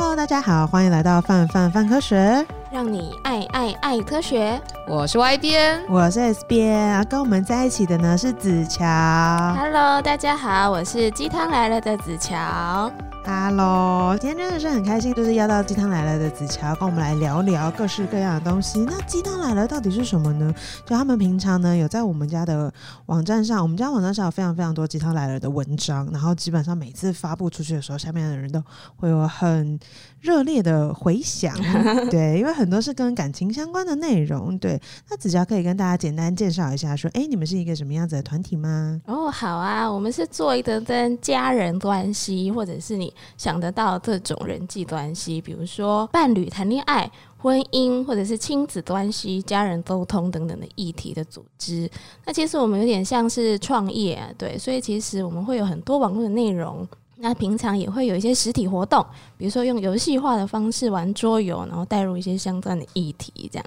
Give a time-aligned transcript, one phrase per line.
[0.00, 4.56] Hello，大家好，欢迎来到范范范科学，让你爱爱爱科学。
[4.86, 8.84] 我是 Y 边，我是 S 边啊，跟我们在一起的呢是子乔。
[9.56, 12.88] Hello，大家好，我是鸡汤来了的子乔。
[13.30, 18.80] Hello，今天真的是很开心，就是要到鸡汤来了的子乔跟我们来聊聊各式各样的东西。
[18.80, 20.50] 那鸡汤来了到底是什么呢？
[20.86, 22.72] 就他们平常呢有在我们家的
[23.04, 28.64] 网站上，我们家网站上有非常非常多鸡汤来了的文章，然后基本上每次发布出去的时候，下面的人都
[28.96, 29.78] 会有很
[30.20, 31.54] 热烈的回响。
[32.10, 34.56] 对，因为很多是跟感情相关的内容。
[34.58, 38.98] 对，那子乔可以跟大家简单介绍一下，说，哎，你们是一个什么样子的团体吗？
[39.04, 43.12] 哦，好啊，我们是做一个跟家人关系，或者是你。
[43.36, 51.90] 想得到这种人际关系，比如说伴侣谈恋爱、婚姻，或者是亲子关系、家人沟通等等的议题的组织。
[52.24, 56.86] 那其实我们有点像是创业啊，对，所以其实我们会有很多网络的内容。
[57.20, 59.04] 那平常也会有一些实体活动，
[59.36, 63.66] 比如说用游戏化的方式玩桌游，然后带入一些相关的议题，这样。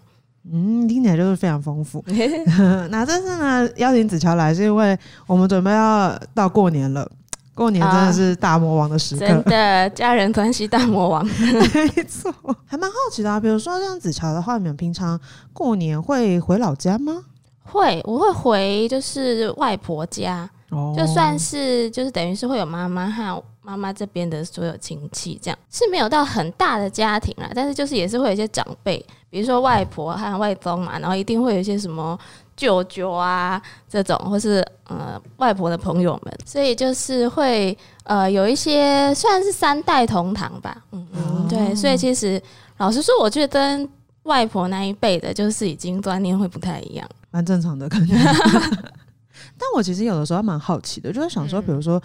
[0.49, 2.01] 嗯，听起来就是非常丰富。
[2.89, 7.11] 那这次呢，邀请子乔来，是因为我们准备要到过年了。
[7.53, 11.25] 过年真的是大魔王的时刻，啊、真的家人关系大魔王，
[11.95, 12.33] 没错。
[12.65, 15.19] 还蛮好奇的啊，比如说像子乔的话，你们平常
[15.51, 17.23] 过年会回老家吗？
[17.63, 32.17] 会，我会回就是外婆家，哦、就算是就是等于是会有妈妈和妈妈这边的所有亲戚，这样是没有到很大的家庭啦，但是就是也是会有一些长辈，比如说外婆和外公嘛，然后一定会有一些什么。
[32.61, 33.59] 舅舅啊，
[33.89, 42.39] 这种或是呃外婆的朋友们，所以就是会呃有一些算是三代同堂吧，嗯嗯，对，所以其实
[42.77, 43.89] 老实说，我觉得跟
[44.23, 48.13] 外婆那一辈的，就是已经观念会不太一样，蛮正常的感觉。
[49.57, 51.99] 但我其实有的时候还蛮好奇的，就是想说，比如说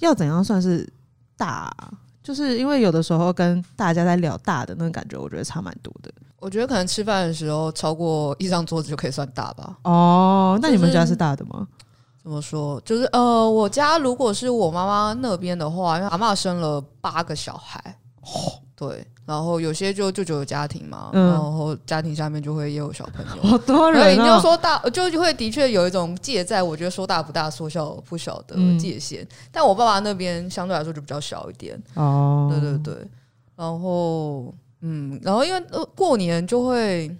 [0.00, 0.84] 要怎样算是
[1.36, 1.72] 大，
[2.20, 6.10] 就是因为有的时候跟大家在聊大的那个感觉，我觉得差蛮多的。
[6.40, 9.76] 我觉得可能吃饭的时候超过一张桌子就可以算大吧。
[9.84, 11.50] 哦，那你们家是大的吗？
[11.60, 12.80] 就是、怎么说？
[12.80, 17.78] 就是呃，我家如果是我妈妈那边的话，因为阿嬷生了八个小孩，
[18.22, 24.22] 哦、对，然后有些就舅舅有家庭嘛，嗯、然后家庭下面就会也有小朋友，好多人、哦。
[24.22, 29.22] 你就说大，就会的确有一种介在，我觉得说大不大，说小不小的界限。
[29.24, 31.78] 嗯、但我爸爸那边相对来说就比较小一点。
[31.96, 33.06] 哦，对对对，
[33.56, 34.54] 然后。
[34.82, 35.62] 嗯，然后因为
[35.94, 37.14] 过年就会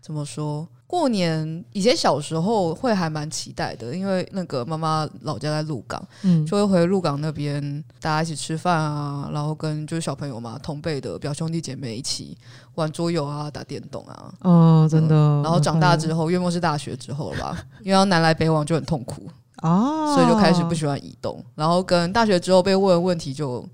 [0.00, 0.66] 怎么说？
[0.86, 7.62] 过年以前小时候会还蛮期待的，因为那个妈妈老家在鹿港，嗯，就会回鹿港那边
[8.00, 12.36] 大家一起吃饭啊，然后跟就是小朋友嘛，同辈的表兄弟姐妹一起
[12.74, 14.34] 玩桌游啊，打电动啊。
[14.40, 15.14] 哦，真的。
[15.14, 19.30] 嗯，然后长大之后，月末是大学之后了吧，因为要南来北往就很痛苦
[19.62, 21.40] 哦，所以就开始不喜欢移动。
[21.54, 23.64] 然后跟大学之后被问问题就。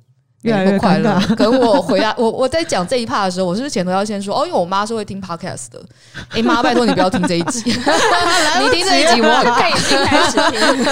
[0.46, 1.20] 越来越快乐。
[1.36, 4.46] 跟我回答 我我在讲这一 part 的时候，我是不是前头要先说哦？
[4.46, 5.80] 因为我妈是会听 podcast 的。
[6.30, 10.86] 哎、欸、妈，拜托你不要听这一集， 你听这一集我可以先开始听。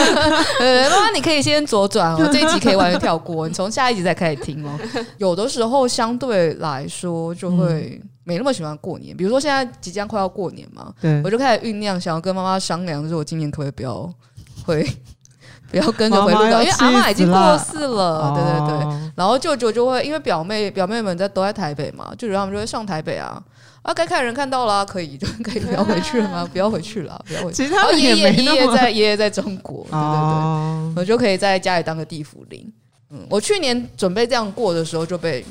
[0.60, 4.78] 呃，妈妈你可以先左转哦，这一集可以完全跳过，你从下一集再开始听哦。
[5.19, 14.10] 有的时候相对来说就会没那么喜欢过年，比如说现在即将快要过年嘛，我就开始酝酿，想要跟妈妈商量，就是我今年可不可以不要
[14.64, 14.87] 会。
[15.75, 18.33] 不要跟着回鹿港，因为阿嬷已经过世了。
[18.35, 23.43] 对对对，然后舅舅就会因为表妹表妹们在都在台北嘛，舅舅他们就会上台北啊。
[23.83, 26.49] 啊，该看人看到了，可以就可以不要回去了吗？
[26.53, 27.57] 不要回去了，不要回去。
[27.57, 32.73] 其实他爷爷爷爷在爷爷在中国， 对对对，我就可以在家里当个地府灵。
[33.11, 35.45] 嗯，我去年准备这样过的时候就被。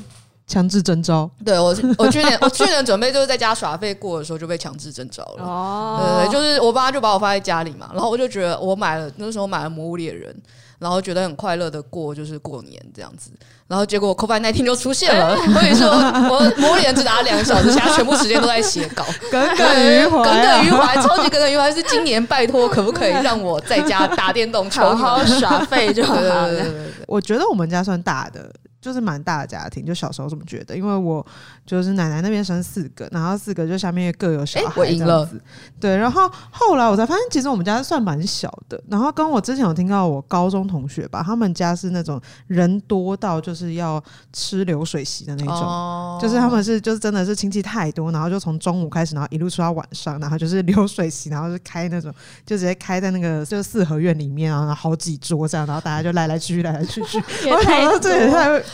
[0.46, 5.44] 强制征召，对我，我去年我去年准备就是在家耍废过的时候就被强制征召了。
[5.44, 10.30] 哦，对，对，就是我爸就把我放在家里嘛，然后我就觉得我买了那时候买了《魔物猎人》，
[10.78, 13.30] 然后觉得很快乐的过就是过年这样子，
[13.66, 15.34] 然后结果 COVID 那天就出现了。
[15.34, 21.72] 所以说我《魔物猎人》只打了两个小时，其他全部时间都在写稿，耿耿于怀，耿耿于怀，超级耿耿于怀。
[21.72, 26.50] 是今年拜托，可不可以让我在家打电动，好好耍废就好了。
[26.50, 28.52] 对对对对，我觉得我们家算大的。
[28.84, 31.24] 就是蛮大的家庭，就小时候这么觉得，因为我
[31.64, 35.26] 就是奶奶那边生四个，然后四个就下面各有小孩，欸、我赢了，
[35.80, 38.78] 对，然后后来我才发现，其实我们家算蛮小的。
[38.90, 44.02] 然后跟我之前有听到我高中同学吧，他们家是那种人多到就是要
[44.34, 52.12] 吃流水席的那种，哦、就是他们是就是真的是亲戚太多，然后就从中午开始，然后一路吃到晚上，然后就是流水席，然后是开那种
[52.44, 57.86] 就直接开在那个就是四合院里面啊，然后好几桌这样，然后大家就来来去去来来去去， 也太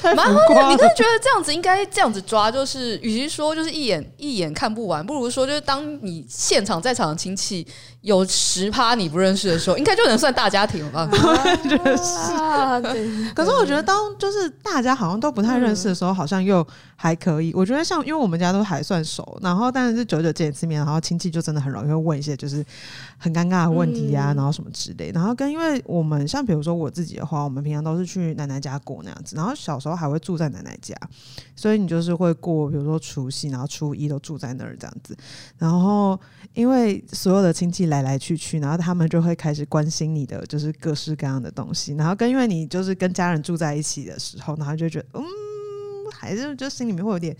[0.03, 7.67] 多 蛮好，你就觉得这样子应该这样子抓，就是与其说就是一眼一眼看不完，不如说就是当你现场在场的亲戚
[8.03, 11.09] 有十趴你不认识的时候，应该就能算大家庭了吧？
[12.41, 13.33] 啊， 对。
[13.35, 16.67] 可是我觉得，当就是大家好像都不太认识的时候，好像又
[16.97, 17.53] 还可以。
[17.55, 22.65] 我觉得像，因为我们家都还算熟，然后但是久久见一次面，然后亲戚就真的很容易会问一些就是
[23.19, 25.11] 很尴尬的问题呀、啊，然后什么之类。
[25.15, 30.95] 然后跟因为我们像比如说我自己的话，我们平常都是去奶奶家过那样子，然后小时候还会住在奶奶家，
[31.55, 35.15] 所以你就是会过，比如说除夕，然后初一都住在那儿这样子。
[35.59, 36.19] 然后
[36.55, 37.81] 因为所有的亲戚。
[37.91, 41.95] 来来去去，然后他们就会开始关心你的，就是各式各样的东西。
[41.95, 45.23] 然后跟因为你就是跟家人住在一起的时候，然后就觉得，嗯，
[46.13, 47.37] 还是就心里面会有点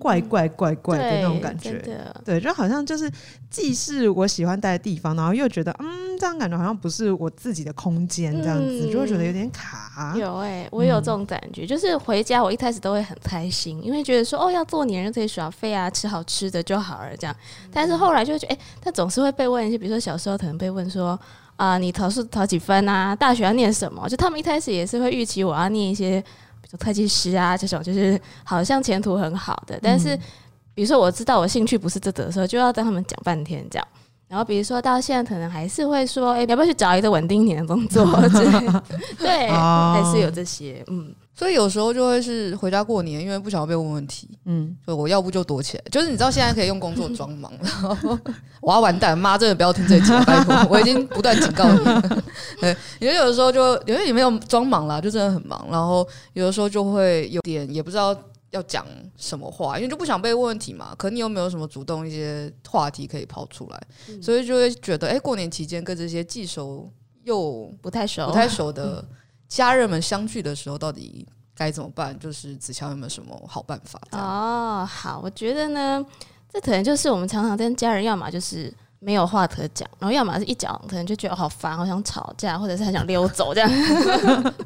[0.00, 1.80] 怪怪怪怪的那种感觉。
[2.24, 3.08] 对，就好像就是
[3.48, 6.10] 既是我喜欢待的地方，然后又觉得，嗯。
[6.20, 10.14] 这样感觉好像不是我自己的空间，这样子、嗯、就会觉得有点卡。
[10.18, 17.34] 有哎、欸，我有这种感觉、嗯，就是回家我一开始都会很开心，因为觉得说哦，要做年就可以耍废啊，吃好吃的就好了这样。
[17.72, 21.18] 但是后来就会觉得，哎、欸，他总是会被问一些，比如说小时候可能被问说
[21.56, 23.16] 啊、呃，你考试考几分啊？
[23.16, 24.06] 大学要念什么？
[24.06, 26.22] 就他们一开始也是会预期我要念一些，
[26.78, 29.78] 会计师啊这种，就是好像前途很好的。
[29.82, 30.16] 但是
[30.74, 33.88] 比如说我知道我兴趣不是这个的时候，就要跟他们讲半天这样。
[34.30, 38.06] 然后，比如说到现在，可能还是会说：“哎、欸，你要不要去找一个稳定一点的工作？
[39.18, 40.84] ”对，还是有这些。
[40.86, 44.30] 嗯，所以有时候就会是回家过年，因为不想要被问问题。
[44.44, 45.84] 嗯，所以我要不就躲起来。
[45.90, 48.16] 就是你知道，现在可以用工作装忙，然后
[48.60, 52.22] 我要完蛋，妈真的不要听这一集，拜托，我已经不断警告你了。
[52.62, 55.66] 对，因为有的时候就因为你没有装忙啦，就真的很忙。
[55.68, 58.16] 然后有的时候就会有点也不知道。
[58.50, 58.84] 要讲
[59.16, 60.94] 什么话，因为就不想被问问题嘛。
[60.98, 63.80] 可你有没有什么主动一些话题可以抛出来？
[64.08, 66.90] 嗯、所以就会觉得，哎、欸，过年期间跟这些既熟
[67.22, 69.04] 又不太熟、不太熟的
[69.48, 72.18] 家人们相聚的时候，到底该怎么办？
[72.18, 74.00] 就是子乔有没有什么好办法？
[74.12, 76.04] 哦，好，我觉得呢，
[76.52, 83.70] 这可能就是我们常常跟家人，要么就是没有话可讲，然后要么是一讲，可能就觉得好烦，好想吵架，或者是很想溜走这样。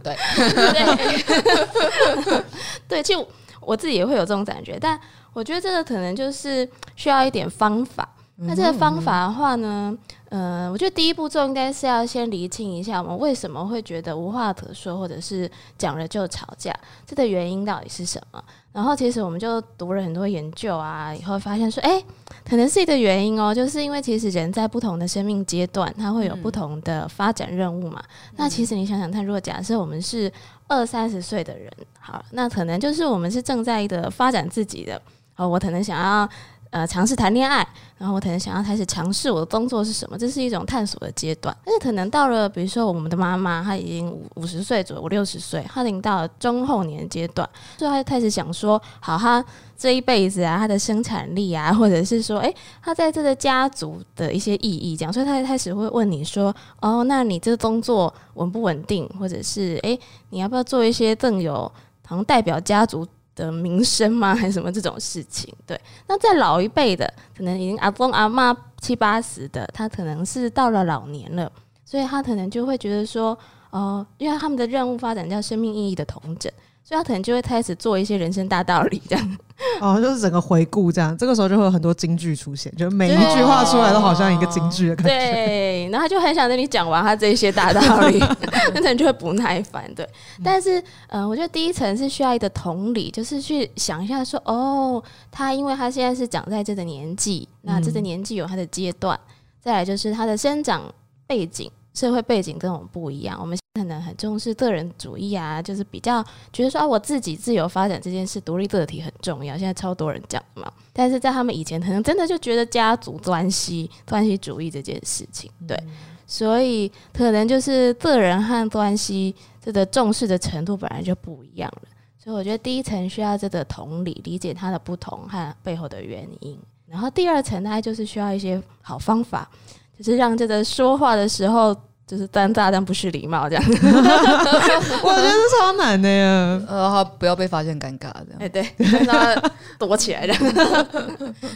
[0.03, 2.45] 对 对
[2.89, 3.23] 对，就。
[3.67, 4.99] 我自己也会有这种感觉，但
[5.33, 8.09] 我觉得这个可能就是需要一点方法。
[8.37, 9.97] 那这个方法的话呢，
[10.35, 15.49] 呃，我觉得第一步骤应该是要先厘清一下我们为什么会觉得无话可说，或者是
[15.79, 16.75] 讲了就吵架，
[17.07, 18.43] 这个原因到底是什么？
[18.73, 22.03] 然后其实我们就读了很多研究啊，以后发现说，哎，
[22.45, 28.03] 可能是一个原因哦，就是因为其实人在不同的生命阶段，他会有不同的发展任务嘛。
[28.35, 30.29] 那其实你想想看，如果假设我们是
[30.67, 31.71] 二三十岁的人，
[32.01, 35.01] 好，那可能就是我们是正在一个发展自己的，
[35.37, 36.29] 哦，我可能想要。
[36.75, 37.65] 呃，尝试谈恋爱，
[37.99, 41.57] 然后我可能想要开始尝试我的工作是什么，这是一种探索的阶段。
[41.65, 47.49] 但是可能到了，比如说我们的妈妈，她已经五五十岁左右，五六十岁，她已经到了中后年阶段，
[47.79, 49.45] 所以她就开始想说，好，她
[49.79, 59.97] 这一辈子啊，她的生产力啊，或者是说，诶，她在这个家族的一些意义，这样，所以她开始会问你说，哦，那你这个工作稳不稳定，或者是，诶，
[60.31, 61.71] 你要不要做一些更有，
[62.05, 64.35] 好像代表家族的名声吗？
[64.37, 65.53] 还是什么这种事情？
[65.67, 71.51] 对，那在老一辈的，可能已经阿公阿妈七八十的，他可能是到了老年了，
[71.85, 73.37] 所以他可能就会觉得说，
[73.71, 76.53] 呃，因为他们的任务发展叫生命意义的同整。
[76.87, 79.37] 所以他可能就会开始做一些人生大道理，这样
[79.81, 81.17] 哦，就是整个回顾这样。
[81.17, 85.13] 这个时候就会有很多京剧出现，就每一句话出来都好像一个京剧的感觉。
[85.13, 88.19] 对，然后他就很想跟你讲完他这些大道理，
[88.75, 89.91] 那可能就会不耐烦。
[89.95, 90.07] 对，
[90.45, 90.79] 但是
[91.09, 99.19] 嗯、呃，我觉得第一层是需要一个同理，就是去想一下说，哦，他因为他现在是长在这个年纪，那这个年纪有他的阶段，
[99.59, 100.83] 再来就是他的生长
[101.27, 101.71] 背景。
[101.95, 109.59] 社会背景跟我们不一样，我们可能很重视个人主义啊，就是比较觉得说啊，我自己自由发展这件事，独立个体很重要。
[109.59, 115.77] 现在超多人讲嘛，但是在他们以前，可能真的就觉得家族关系、关系主义这件事情，对，
[116.25, 121.89] 所以可能就是个人和关系这个重视的程度本来就不一样了。
[122.17, 129.51] 所以我觉得第一层需要这个同理，理解他的不同和背后的原因，然后第二层大概就是需要一些好方法。
[129.97, 133.65] 就是让这个说话的时候，就是当炸弹不失礼貌这样。
[133.67, 136.63] 我觉得是超难的呀。
[136.69, 138.39] 呃，不要被发现尴尬这样。
[138.41, 138.69] 哎，对，
[139.07, 140.87] 让他躲起来这样。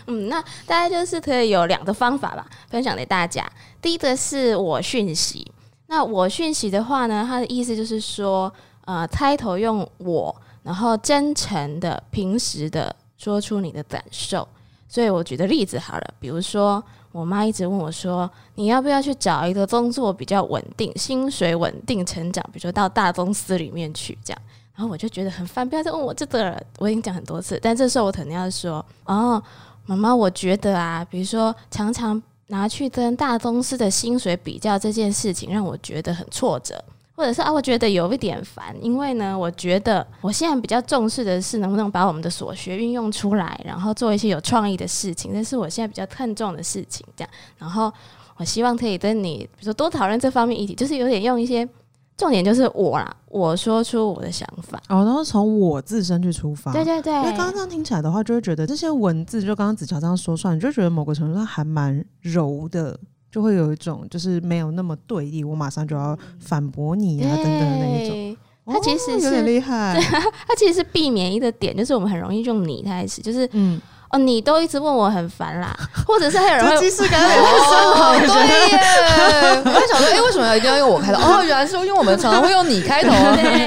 [0.07, 3.47] 嗯，那大家就是可以有两个方法吧，分享给大家。
[3.83, 5.52] 第一个是我讯息。
[5.88, 8.50] 那我讯息的话呢，它的意思就是说，
[8.87, 14.49] 呃，开头用我，然后真诚的、平时的说出你的感受。
[14.88, 16.83] 所以我举个例子好了，比如说。
[17.19, 24.41] 我妈一直问我说：“你要不要去找一个工作比较稳定、薪水稳定、成长，比如说到大公司里面去这样？”
[24.77, 26.63] 然后我就觉得很烦，不要再问我这个了。
[26.79, 29.43] 我已经讲很多次，但这时候我肯定要说：“哦，
[29.87, 36.85] 妈妈，我觉得啊，比如说常常拿去跟大公司的薪水比较这件事情，让我觉得很挫折。
[37.19, 47.05] 或者是啊，我觉得有一点烦，因为呢，我觉得我现在比较重视的是能不能把我们的所学运用出来，然后做一些有创意的事情，这是我现在比较看重的事情。
[47.17, 47.93] 这样，然后
[48.37, 51.69] 我希望可以跟你，比如说多讨论这方面议题，就是有点用一些
[52.17, 57.13] 重点，就是我啦，我说出我的想法，哦，然后从我自身去出发，对对对。
[57.13, 62.97] 因为刚刚这样听起来的话，就会觉得这些文字，就刚刚子乔这样说出来，你就觉得某个程度上还蛮柔的。
[63.31, 68.37] 就会有一种就是没有那么对立，我马上就要反驳你啊等等的那一种。
[68.67, 69.99] 他其实是、哦、有点厉害，
[70.47, 73.81] 他其实是避免一个点，就是我们很容易用你开始，就是嗯。
[74.11, 79.63] 哦，你都一直问我很烦啦， 或者是还有人会即视感很深，对耶。
[79.67, 81.21] 我在想说，哎、欸，为什么一定要用我开头？
[81.31, 83.11] 哦，原来是因为我们常常会用你开头。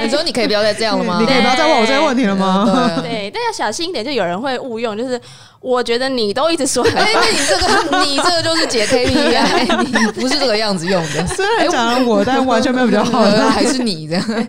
[0.02, 1.18] 你说你可以不要再这样了吗？
[1.20, 2.66] 你可以不要再问我这个问题了吗？
[3.00, 5.20] 对，对，但要小心一点，就有人会误用，就是
[5.60, 11.26] 我觉得你都一直说， 哎、欸，那你这个你这个就是解 KPI，你不是这个样子用的。
[11.28, 14.48] 虽然讲了我，但完全没有比较好的， 还是你这样。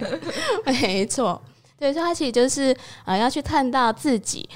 [0.65, 1.39] 没错，
[1.79, 2.75] 对，所以他其实就是
[3.05, 4.49] 呃要去看到自己。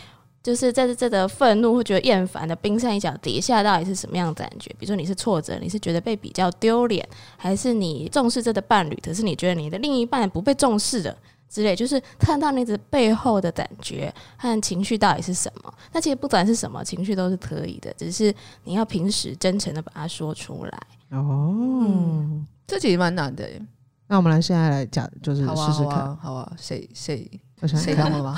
[0.44, 4.70] 就是在这的愤怒或觉得厌烦的冰山一角底下，到底是什么样的感觉？
[4.80, 7.06] 比如说你是挫折，你是觉得被比较丢脸，
[7.36, 11.14] 还是你重视这个伴侣，可是你觉得你的另一半不被重视的
[11.50, 11.76] 之类？
[11.76, 15.74] 就是看到那只背后的感觉和情绪到底是什么？
[15.92, 20.80] 那其实不管是什么情绪都是可以的，只是你要平时真诚的把它说出来。
[21.12, 23.62] 哦，嗯、这其实蛮难的耶。
[24.10, 27.30] 那我们来现在来讲，就是试试看，好啊，谁谁？
[27.66, 28.38] 谁当妈妈？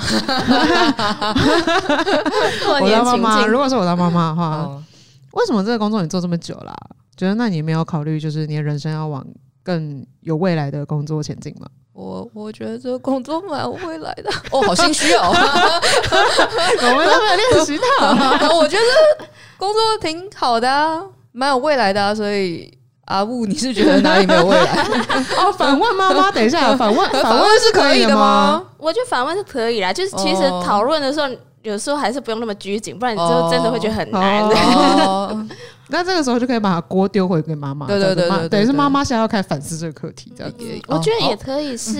[2.72, 3.46] 我当妈妈。
[3.46, 4.82] 如果是我当妈妈的话，哦，
[5.32, 6.74] 为什么这个工作你做这么久了？
[7.16, 9.24] 觉得那你没有考虑，就是你的人生要往
[9.62, 11.68] 更有未来的工作前进吗？
[11.92, 14.30] 我我觉得这个工作蛮有未来的。
[14.50, 15.30] 哦，好心虚哦。
[15.32, 17.84] 我们都没有练习到。
[18.56, 22.72] 我觉得工作挺好的啊，蛮有未来的啊，所以。
[23.06, 24.84] 阿布，你是觉得哪里没有未来？
[25.36, 28.62] 哦，反问妈妈，等一下，反问，反问是可以的吗？
[28.78, 31.26] 我觉得反问是可以啦，就是其实讨论的时候，
[31.62, 34.48] 有时候还是不用那么拘谨，不然你就真的会觉得很难。
[35.90, 40.64] 哦那这个时候就可以把锅丢回给妈妈，对对对，对，等于是妈妈现在要开始反思这个课题，这样子。
[40.86, 41.98] 我觉得也可以是，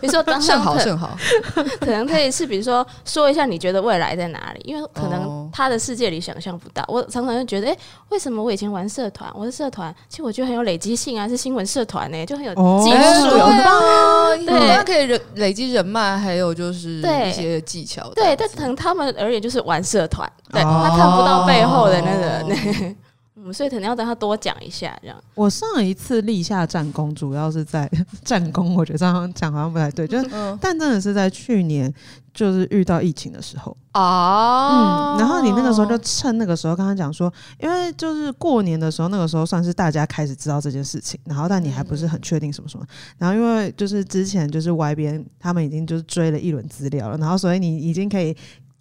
[0.00, 1.16] 比如说当正好正好，
[1.80, 6.84] 可能可以是，比如说说一下你觉得未来在哪里，因为可能他的世界里想象不到。
[6.88, 7.76] 我常常就觉得，哎，
[8.10, 18.10] 为什么我以前玩社团，我的社团其实我觉得很有累积性啊，是新闻社团呢，就很有技术，对啊，对，他可以人累积人脉，还有就是一些技巧。
[18.14, 22.94] 对，但可能他们而言就是玩社团，对，他看不到背后的那个
[23.52, 25.16] 所以可能要等他多讲一下这样。
[25.34, 27.90] 我上一次立下战功，主要是在
[28.24, 31.92] 战功，我觉得这样讲好像不太对，就是，嗯、但真的是在去年，
[32.32, 42.86] 就是遇到疫情的时候哦，嗯，然后你那个时候就趁那个时候刚刚讲说，因为就是过年的时候，那个时候算是大家开始知道这件事情，然后但你还不是很确定什么什么，
[43.18, 48.36] 然后因为就是之前就是外边他们已经就是追了一轮资料了，然后所以你已经可以。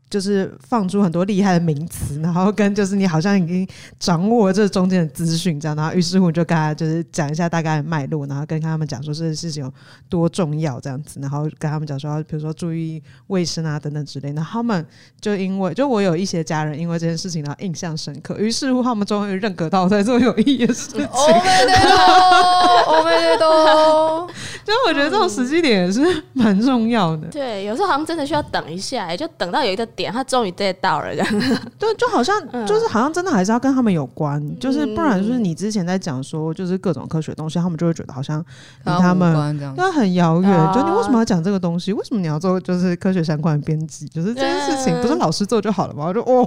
[0.09, 3.67] 就是放出很多厉害的名词，然后跟就是你好像已经
[3.99, 9.73] 掌握了这中间的资讯，这样，然后于是乎就跟他就是讲一下大概的脉络，然后跟他们讲说这件事情有
[10.07, 14.35] 多重要这样子，然后跟他们讲说，比如说注意卫生啊等等之类的。
[14.35, 14.85] 然后他们
[15.19, 21.05] 就因为就我有一些家人因为这件事情然后印象深刻，于是乎他们终于认可到我在做有意义的事情。
[21.05, 24.27] 欧美的多，欧美的多，
[24.63, 27.27] 就我觉得这种时机点也是蛮重要的。
[27.27, 29.85] 对，有时候好像真的需要等一下，就等到有一个。
[29.97, 31.27] 点他终于 get 到了，这样
[31.79, 38.39] 对，就好像就是好像真的还是要跟他们有关，嗯、就是不然就是你之前在讲说就是各种科学东西，他们就会觉得好像
[38.85, 40.51] 离他们那很遥远。
[40.51, 41.91] 啊、就你为什么要讲这个东西？
[41.91, 44.07] 为什么你要做就是科学相关的编辑？
[44.07, 46.05] 就是这件事情不是老师做就好了吗？
[46.07, 46.37] 我就哦。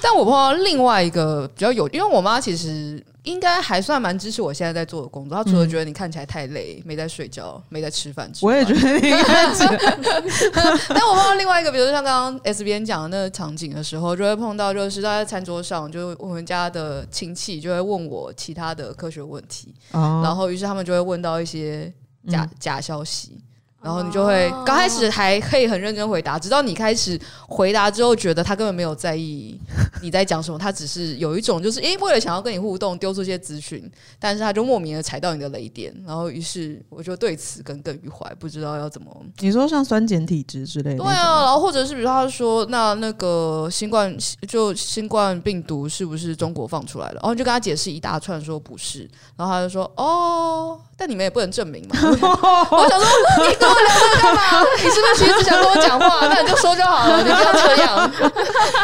[0.00, 3.04] 但我碰到另外一个比较有，因为我妈其实。
[3.28, 5.36] 应该还算蛮支持我现在在做的工作。
[5.36, 9.76] 他除了觉得你看起来太累，没在睡觉，没在吃饭之外，我也觉得你看起来。
[10.88, 21.92] 但我碰到另外一个，比如说像刚刚 S 编讲的那个场景的时候，就会碰到，就是在餐桌上，就我们家的亲戚就会问我其他的科学问题，哦、然后于是他们就会问到一些
[22.28, 23.40] 假、嗯、假消息。
[23.80, 27.18] 然后你就会刚开始还可以很认真回答，直到你开始
[27.48, 29.58] 回答之后，觉得他根本没有在意
[30.02, 39.08] 你在讲什么，他只是有一种就是，诶，为了想要跟你互动，丢出一些资讯，但是他就莫名的踩到你的雷点，然后于是我就对此耿耿于怀，不知道要怎么。
[39.38, 41.04] 你说像酸碱体质之类的？
[41.04, 44.12] 对啊，然后或者是比如他说，那那个新冠
[44.48, 47.14] 就新冠病毒是不是中国放出来了？
[47.14, 51.96] 然后你就跟他解释一大串，说不是，然后他就说，哦，但你们也不能证明嘛。
[52.02, 53.67] 我想说一个。
[53.68, 54.40] 我聊这个干嘛？
[54.82, 56.26] 你是不是其实只想跟我讲话？
[56.28, 58.10] 那你就说就好了， 你不要这样。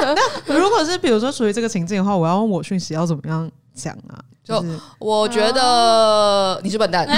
[0.47, 4.19] 那如果是比如说属于这个情境的话，我要问我讯息要怎么样讲啊？
[4.45, 4.63] 就
[4.99, 7.09] 我觉得你是笨蛋，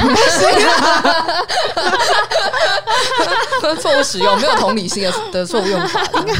[3.80, 6.32] 错误使用，没有同理心的的错误用法，应该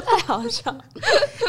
[0.00, 0.72] 太好笑。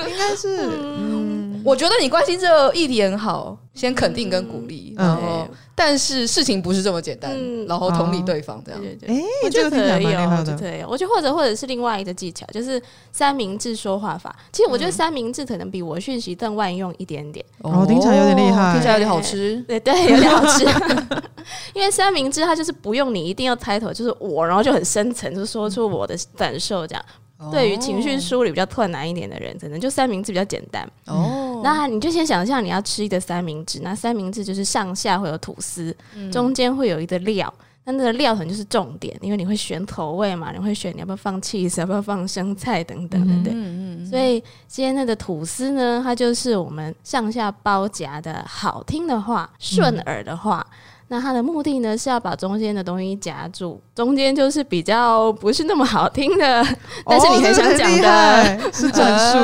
[0.07, 1.28] 应该是，嗯，
[1.63, 5.47] 我觉得你关心这个议题很好，先肯定跟鼓励，然后。
[5.81, 8.81] 但是事情不是这么简单，嗯、然后同理对方这样。
[9.07, 10.11] 哎、欸，我觉得可以，我
[10.43, 10.83] 觉得可以。
[10.85, 12.81] 我觉得或者或者是另外一个技巧，就是
[13.13, 14.35] 三明治说话法。
[14.51, 17.45] 其实我觉得三明治可能比我讯息更万用一点点。
[17.59, 19.63] 哦，听起来有点厉害，听起来有点好吃。
[19.65, 20.65] 对对，有点好吃。
[21.73, 27.05] 因为三明治它就是不用你一定要开头，就是我，然后就很深层，就说出我的感受这样。
[27.53, 30.85] 对于情绪梳理比较困难一点的人，可能就三明治比较简单。
[31.05, 43.53] 哦，那你就先想象你要吃一个三明治，那三明治就是上下会有吐司，嗯、中间会有一个料，那那个料可能就是重点，因为你会选口味嘛，你会选你要不要放 cheese，要不要放生菜等等，对不对？
[43.53, 44.05] 嗯嗯。
[44.05, 50.65] 所以今天那个吐司呢，它就是我们上下包夹的好听的话，顺耳的话。
[50.71, 50.75] 嗯
[51.11, 56.63] 那它的目的呢，是要把中间的东西夹住，中间就是比较不是那么好听的，
[57.03, 59.39] 但是你很想讲的是战 术，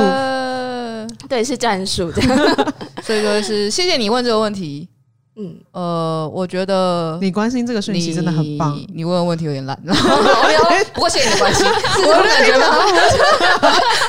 [1.27, 2.37] 对，是战术这样。
[3.03, 4.87] 所以说是谢谢你问这个问题。
[5.37, 8.79] 嗯，呃，我觉得你关心这个讯息真的很棒。
[8.93, 9.77] 你问的问题有点烂
[10.93, 12.67] 不过谢谢你的关心，是这种感觉吗？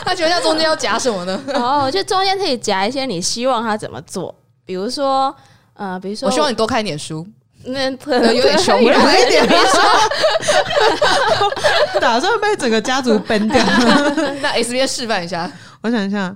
[0.05, 1.43] 他觉得他中间要夹什么呢？
[1.55, 4.33] 哦，就中间可以夹一些你希望他怎么做，
[4.65, 5.35] 比如说，
[5.75, 7.27] 呃，比如说，我希望你多看一点书。
[7.69, 9.83] 那可能有点凶，有一点凶，
[12.01, 13.61] 打算被整个家族崩掉。
[14.41, 15.51] 那 S B 示范一下，
[15.83, 16.33] 我想一下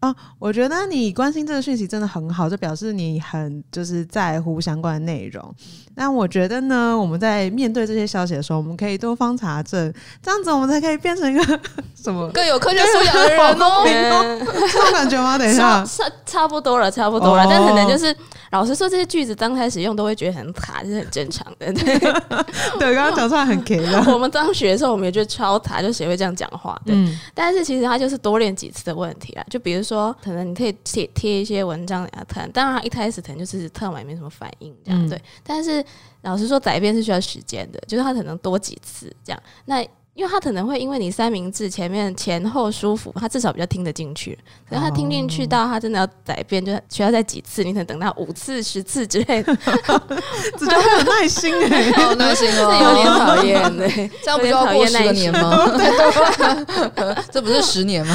[0.00, 5.54] 啊，我觉得你关心这个讯息真的很好，就表示你很就是在乎相关的内容。
[5.94, 11.60] 但我觉得呢，我们在面对这些消息的时候，我们可以多方查证，这样子我们才可以变成一个
[12.00, 14.38] 什么更有科学素养的人哦。
[14.40, 15.36] 这种感觉吗？
[15.36, 18.14] 等一下，差差不多了，差不多了，但可能就是。
[18.50, 21.70] 老实说，这些句子刚开始用都会觉得很卡，这是很正常的。
[21.70, 21.98] 对，
[22.80, 24.02] 对，刚刚讲出来很 K 的。
[24.10, 26.74] 我们刚学的时候，我们也觉得超卡，就谁会这样讲话？
[26.86, 26.94] 对。
[26.96, 29.44] 嗯、但是其实它就是多练几次的问题啊。
[29.50, 35.20] 就比如说，可能你可以贴贴一些文章给他看，当然他一开始可能就是特完也没什么反应，这样、嗯、对。
[35.42, 35.82] 但是
[36.22, 39.42] 老实说，改变是需要时间的，就是他可能多几次这样。
[39.64, 39.82] 那
[40.18, 44.36] 因为他可能会因为你三明治前面前后舒服，他至少比较听得进去。
[44.68, 49.56] 可是他听进去到他真的要改变，就需要再几次，你可能等到五次、十次之类的，
[50.58, 55.70] 这就很有耐心哎、欸，好耐心哦，有点讨厌哎，这样不就要过十年吗？
[57.30, 58.12] 这不是十年吗？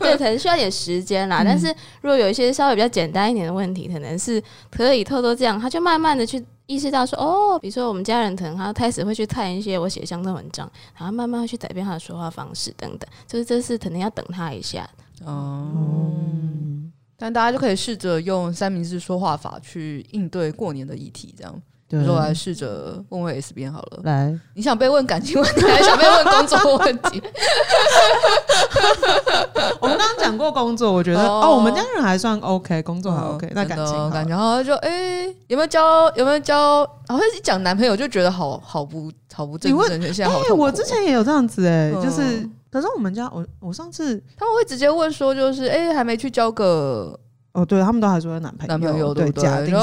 [0.00, 1.44] 对，可能需要点时间啦。
[1.44, 6.44] 嗯、但是如果有一些稍微比较简单一点的问题，可能是可以偷偷这样，他就慢慢的去。
[6.66, 14.88] 意识到说哦，比如说我们家人可能他开始会去看一些我写相关文章，然后慢慢会去改变他的说话方式等等，就是这是可能要等他一下。
[15.24, 21.62] 哦、嗯，但大家就可以试着用三明治说话法去应对过年的议题，这样。
[21.88, 27.20] 比如说我来试着问问 S 边好了，来，你想被问感情问题，还是想被问工作问题？
[29.82, 34.88] 我们刚刚讲过工作，我觉得哦，哦，我们家人还算 OK，工作还 OK，、嗯、那感情感觉，然后就哎、
[35.24, 36.88] 欸，有没有交有没有交？
[37.08, 40.12] 然后一讲男朋友就觉得好好不好不正正确。
[40.12, 47.18] 现在好、欸，我之前也有这样子哎、就是可是我们家我我上次他们会直接问说，就是哎、欸，还没去交个。
[47.54, 49.78] 哦，对他们都还说男朋友，男朋友对，对，假定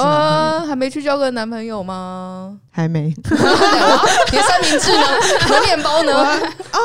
[0.66, 2.58] 还没去交个男朋友吗？
[2.72, 3.14] 还没。
[4.32, 5.06] 连三明治呢？
[5.42, 6.40] 和面包呢？
[6.72, 6.78] 哦，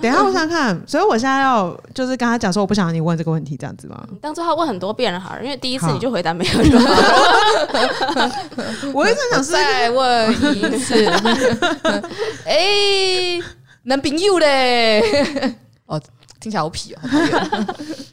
[0.00, 4.06] 等一下我想看，所以我现在要就是跟他讲说，我不想让你问这个问题，这样子吗？
[4.20, 6.50] 当初他问很多遍了，好了，因为第一次你就回答没有。
[8.92, 11.04] 我一直想再问一次。
[12.44, 13.40] 哎，
[13.84, 15.02] 男朋友嘞？
[15.86, 16.00] 哦，
[16.40, 16.98] 听起来好痞哦。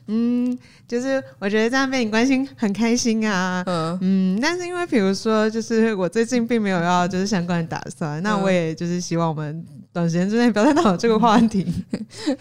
[0.07, 0.57] 嗯。
[0.87, 9.65] 就是我觉得这样被你关心很开心啊，嗯，嗯，但是因为比如说，就是我最近并没有要就是相关的打算，嗯、那我也就是希望我们
[9.97, 11.65] 短时间之内不要再讨论这个话题，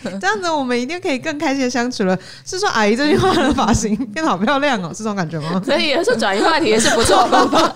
[0.05, 2.19] 嗯、 这样子我们一定可以更开心的相处了。
[2.45, 5.63] 是说阿姨这句话的发型变得好漂亮哦，是这种感觉吗？
[5.65, 7.75] 所以有时候转移话题也是不错的方法，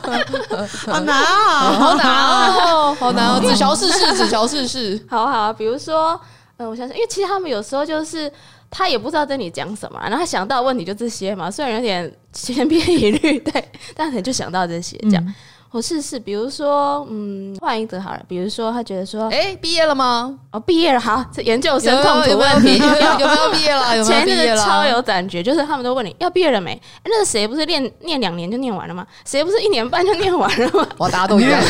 [0.93, 2.07] 好难啊，好难
[2.53, 6.21] 哦，好难哦，只求试试，只求试试，好好，比如说，
[6.59, 8.31] 嗯，我想想，因为其实他们有时候就是。
[8.73, 13.53] 他也不知道跟你讲什么，然后他想到问题就这些嘛，虽然有点千篇一律，对，
[13.97, 15.25] 但可能就想到这些这样。
[15.27, 15.35] 嗯、
[15.73, 20.37] 或试试，比如说，嗯，换一个好了，比如说他觉得说，哎，毕业了吗？
[20.51, 23.97] 哦，毕业了，好，这研究生痛苦问题， 有没有毕业了？
[23.97, 24.25] 有没有毕业了？
[24.27, 26.81] 前一阵超有感觉，就是他们都问你要毕业了没？
[27.05, 29.07] 那个谁不是念念两年就念完了吗？
[29.25, 30.87] 谁不是一年半就念完了吗？
[30.99, 31.61] 我大家都一样，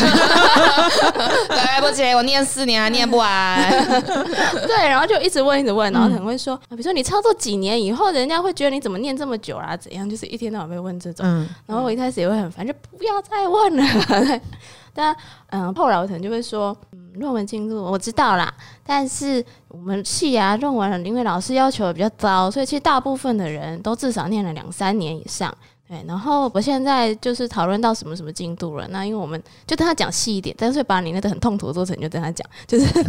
[1.49, 3.71] 对不起，我念四年还念不完。
[4.67, 9.77] 对，然后就一直问，一直问，然后可能会说，比如说你操作几年以后，人家会觉得你怎么念这么久啦？
[9.77, 10.09] 怎样？
[10.09, 11.23] 就是一天到晚被问这种，
[11.67, 13.90] 然后我一开始也会很烦，就不要再问了。
[14.07, 14.41] 对
[14.93, 15.15] 但
[15.51, 18.53] 嗯，后来我可能就会说，嗯，论文进度我知道啦，
[18.85, 25.55] 但是我们系啊，论文因为老师要求比较糟，所以其实大部分的人都至少念了两三年以上。
[25.91, 28.87] 对，然后我现在就是讨论到什么什么进度了。
[28.91, 32.85] 那因为我们就跟他讲细一点，但是把你那个很痛苦的过程就跟他讲，就是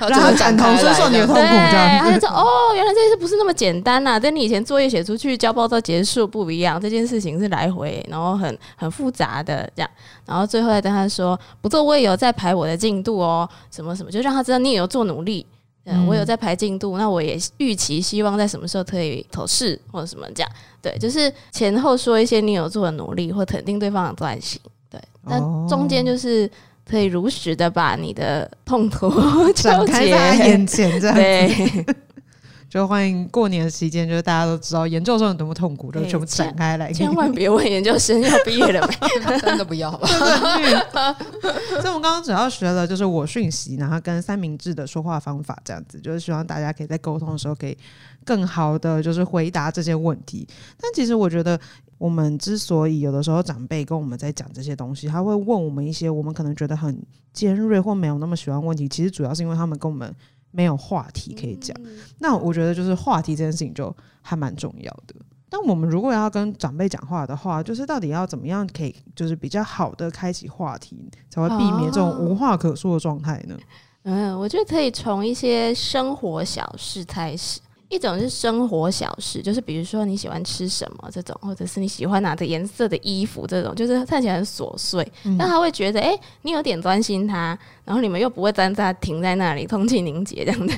[0.00, 1.40] 让他感同身受你的痛苦。
[1.40, 6.80] 对， 他就说：“哦，原来这件事不是那么简单呐，跟你以前作业写出去交报告结束不一样。
[6.80, 9.88] 这件事情是来回，然后很很复杂的这样。
[10.26, 15.46] 然后最后再跟他说，不做我也有在排我的进度哦，什么什么，就让他知道你也有做努力。
[15.90, 24.60] 嗯，我有在排进度，那我也预期希望在什么时候可以投试或者什么这样。”对，就是前后说一些你有做的努力，或肯定对方的专心。
[24.90, 26.48] 对，但中间就是
[26.88, 29.10] 可以如实的把你的痛苦
[29.56, 31.84] 展开在眼前，这样对。
[32.68, 36.92] 就欢迎过年的期间，就是大家都知道研究生有多么痛苦，就全部展开来。
[36.92, 40.06] 千万别问研究生要毕业了没， 真的不要吧。
[40.06, 47.76] 所以我们刚刚主要学了就是我讯息，然后跟三明治的说话方法，这样子就是希望大家可以在沟通的时候可以
[48.22, 50.46] 更好的就是回答这些问题。
[50.78, 51.58] 但其实我觉得，
[51.96, 57.02] 我们之所以有的时候长辈跟我们在讲这些东西，他会问我们一些我们可能觉得很
[57.32, 60.14] 尖锐或没有那么喜欢问题，其实主要是因为他们跟我们。
[60.50, 61.76] 没有话题可以讲，
[62.18, 65.14] 那我觉得就是话题这件事情就还蛮重要的。
[65.50, 73.56] 但我们如果要跟长辈讲话的话，就是到底要怎么样可以，就是比较好的开启话题，才会避免这种无话可说的状态呢？
[74.02, 77.60] 嗯，我觉得可以从一些生活小事开始。
[77.88, 90.74] 一种是生活小事，就是比如说你喜欢吃什么这种，或者是你喜欢哪个颜色的衣服这种，就是看起来很琐碎，嗯、但他会觉得，哎、欸，你有点关心他，然后你们又不会站在停在那里，空气凝结这样的。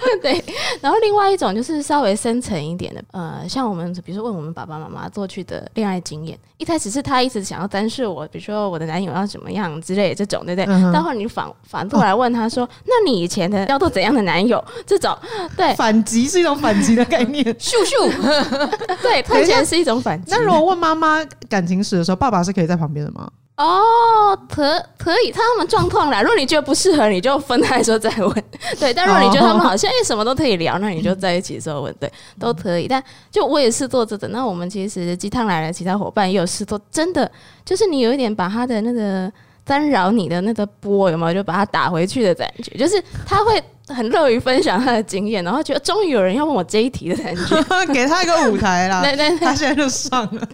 [0.22, 0.42] 对，
[0.80, 10.92] 然后另外一种就是稍微深层一点的，呃，像我们比如说问我们爸爸妈妈过去的恋爱经验，一开始是他一直想要单视我，比如说我的男友要怎么样之类的这种，对不对？
[10.92, 14.62] 待会儿你反反过来问他说，哦、那你以前的要做怎样的男友？
[14.86, 15.16] 这种，
[15.56, 18.08] 对，反击是一种反击的概念， 咻咻，
[19.02, 20.30] 对，看起来是一种反击。
[20.30, 23.30] 那如果问妈妈感情史的时候，爸爸是可以在旁边的吗？
[23.58, 24.62] 哦，可
[24.96, 26.22] 可以，他们状况啦。
[26.22, 28.44] 如果你觉得不适合，你就分开说再问。
[28.78, 31.92] 对，但如果你觉得他们好像什么都可以聊，那你就在一起的时候问。
[31.98, 32.86] 对，都可以。
[32.86, 34.28] 但就我也是做这个。
[34.28, 36.80] 那我们其实鸡汤来了，其他伙伴也有试做。
[36.90, 37.28] 真的，
[37.64, 39.30] 就是你有一点把他的那个
[39.64, 43.60] 干扰你的那个波有没有，就把它打回去的感觉，就是他会。
[43.88, 49.00] 很乐于分享他的经验，然后觉得终于有人要问我这一题的感觉， 给他一个舞台啦。
[49.04, 50.48] 对对，对，他现在就上了，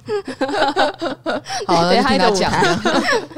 [1.66, 2.76] 好，给他一个舞台，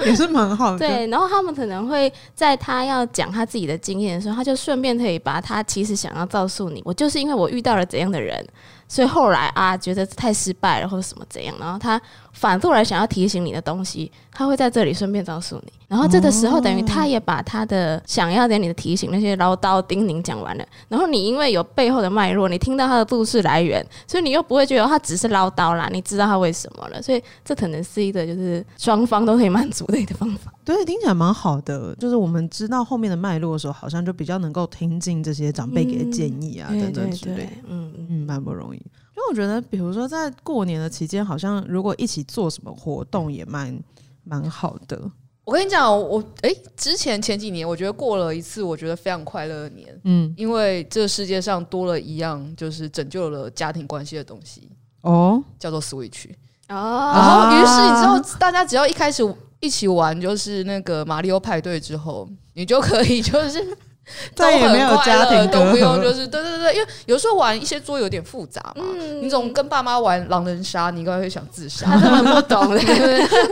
[0.05, 0.79] 也是蛮好的。
[0.79, 8.45] 对，然后他们可能会在他要讲他自己的经验的时候，他就顺便可以把他其实想要告诉你，我就是因为我遇到了怎样的人。
[8.89, 12.01] 所以后来啊，觉得太失败了，或者什么怎样，然后他
[12.37, 15.73] 反过来想要提醒你的东西，他会在这里顺便告诉你。
[15.89, 20.65] 然后这个时候，等于他也把他的想要给你的提醒那些唠叨叮咛讲完了。
[20.89, 27.01] 然后你因为有背后的脉络，你听到他的故事来源，所以你又不会觉得他只是唠叨啦，你知道他为什么了。
[27.01, 30.53] 所以这可能是一个就是双方都可以满足的一个方法。
[30.65, 31.95] 对，听起来蛮好的。
[31.95, 37.53] 就是我们知道后面的脉络的时候，好像就比较能够听进这些长辈给的建议啊，等等之类的。
[37.69, 38.83] 嗯嗯，蛮不容易。
[39.17, 43.77] 因为我觉得，比如说在过年的期间，好像如果一起做什么活动，也蛮
[44.23, 45.01] 蛮好的。
[45.45, 50.01] 我跟你讲，我哎、欸，之前前几年，我觉得过了一次，我觉得非常快乐的年。
[50.05, 56.29] 嗯，因为这世界上多了一样，就是拯救了家庭关系的东西哦，叫做 Switch。
[56.69, 59.23] 哦，然后于是你知道，大家只要一开始。
[59.59, 63.77] 一起玩就是那个马里奥派对之后，你就可以就是
[64.35, 72.81] 再也没有家庭都不用，就是对对对，因为有时候玩一些桌有点复杂嘛，嗯、你总跟爸妈玩狼人杀，你应该会想自杀， 他们不懂的。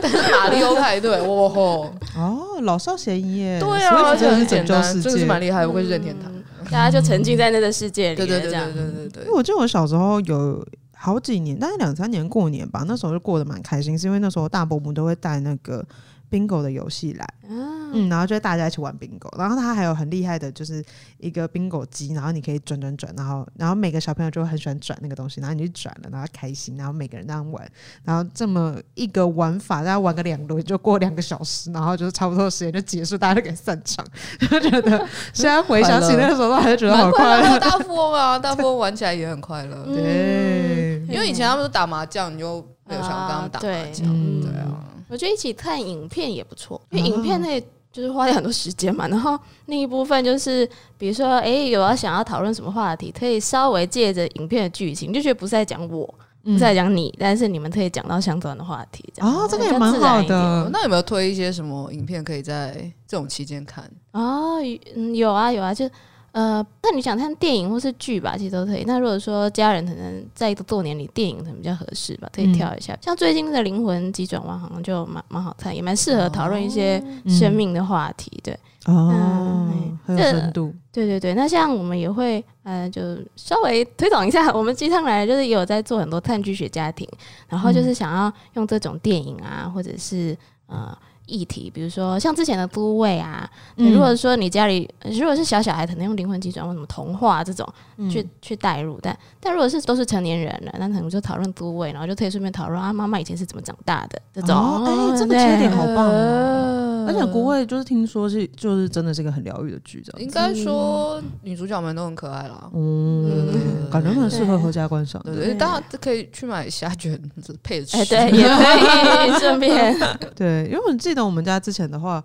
[0.01, 1.93] 但是马里奥派对，哇吼。
[2.17, 6.31] 哦，老少咸宜耶，对啊，真的是拯救世界，真的是蛮厉害，不愧是任天堂，
[6.71, 9.23] 大家就沉浸在那个世界里，对对对对对对。
[9.23, 10.65] 因为我记得我小时候有
[10.95, 15.85] 好几年，大概两三年过年吧，那时候就过得蛮开心，是因为那时候大伯母都会带那个
[16.31, 17.57] bingo 的游戏来，然
[17.95, 20.83] 嗯，然后就大家一起玩 bingo，然后他还有很厉害的，就是
[21.17, 27.67] 一个 bingo 机，然后你可以转转转，然后然后每个小朋友就会很喜欢转那个东西，然后你就转了，然后开心，然后每个人这样玩，
[28.03, 34.05] 然后这么一个玩法，大家玩个两轮就过两个小时，然后就是差不多时间就结束，大家就给散场，
[34.49, 34.97] 就觉得
[35.33, 37.59] 现在回想起那个时候，还是觉得好快乐。
[37.59, 44.49] 大富翁啊，大富翁玩起来也很快乐，对，因为以前他们都打麻将，你就没有想跟他们打麻将，对。
[44.59, 44.81] 啊。
[45.07, 47.61] 我觉得一起看影片也不错，因为影片那
[47.95, 49.07] 就是花了很多时间嘛。
[49.07, 59.01] 然后另一部分就是，比如说，哎、欸，有要想要讨论什么话题，可以稍微借着影片的剧情，就觉得不是在讲我，不是在讲你，但是你们可以讲到相关的话题。
[59.21, 60.69] 哦，这个也蛮好的。
[60.73, 63.89] 那有没有推一些什么影片可以在这种期间看？
[64.11, 64.57] 哦，
[64.95, 65.89] 嗯，有啊，有啊，就。
[66.35, 68.83] 呃，那你想看电影或是剧吧，其实都可以。
[68.85, 72.91] 那如果说家人可能在一个过年里，电影可能比较合适吧，可以挑一下。
[72.91, 78.37] 嗯、像最近的《灵魂急转弯》好像就蛮蛮好看，也蛮适合讨论一些生命的话题。
[78.43, 78.53] 对，
[78.85, 80.75] 哦，嗯、很有深度。
[80.91, 83.01] 对对对，那像我们也会呃，就
[83.37, 87.07] 稍微推广一下，我们鸡汤来就是也有在做很多探剧学家庭，
[87.47, 90.93] 然后就是想要用这种电影啊，或者是呃。
[91.27, 97.67] 议题，比如说像之前的都位啊，嗯、如果说你家里如果是小小孩，可能用灵魂急转弯什么童话这种
[98.09, 104.55] 去、嗯、去带入，但但如果是都是成年人了，那可能就讨论都位，然后就可以顺便讨论啊，妈妈以前是怎么长大的这种。
[104.55, 106.94] 哎、哦欸，这个切点好棒哦！
[107.07, 110.21] 而且国外就是听说是就是真的是一个很疗愈的剧，这样。
[110.21, 115.21] 应该说女主角们都很可爱啦，嗯，嗯感觉很适合合家观赏。
[115.23, 117.19] 对对，大家可以去买虾卷
[117.63, 117.97] 配着吃。
[117.97, 119.97] 哎，对，也可以 顺便。
[120.35, 122.23] 对，因为我记得我们家之前的话，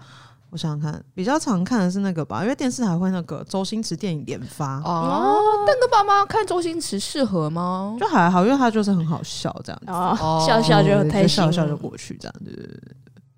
[0.50, 5.36] 我想想看，比较常看的是那个吧，因为电视台会那个周星驰电影连发哦。
[5.66, 7.96] 但跟爸妈看周星驰适合吗？
[8.00, 12.46] 就还好，因为他就是很好笑这样子，哦、笑笑就太笑笑就过去这样子。
[12.46, 12.80] 对对对，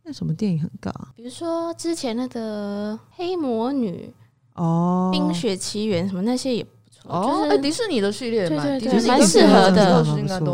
[0.05, 0.93] 那什么电影很尬？
[1.15, 4.13] 比如说之前那个黑魔女
[4.55, 7.25] 哦，冰雪奇缘什么那些也不错。
[7.25, 8.67] 就是欸，迪士尼的系列蛮
[9.07, 10.05] 蛮适合的，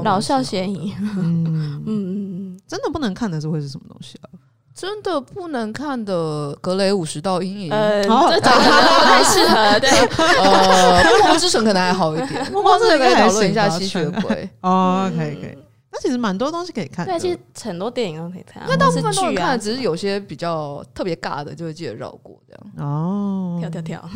[0.05, 0.95] 老少咸宜。
[1.17, 4.29] 嗯嗯，真的不能看的是会是什么东西啊？
[4.75, 9.81] 真的不能看的《格雷五十道阴影》呃，这长得 不太适合。
[9.81, 9.91] 对，
[10.39, 14.49] 呃，《暮光之城》可能还好一点，《暮光之城》可以讨论一下吸血鬼。
[14.61, 15.59] 哦，可以可以。
[15.99, 17.05] 那其实蛮多东西可以看。
[17.05, 18.63] 对，其实很多电影都可以看。
[18.69, 22.87] 那大部分都能看，只是有些比较特别尬的，就会记得绕过这样。
[22.87, 24.09] 哦，跳跳跳。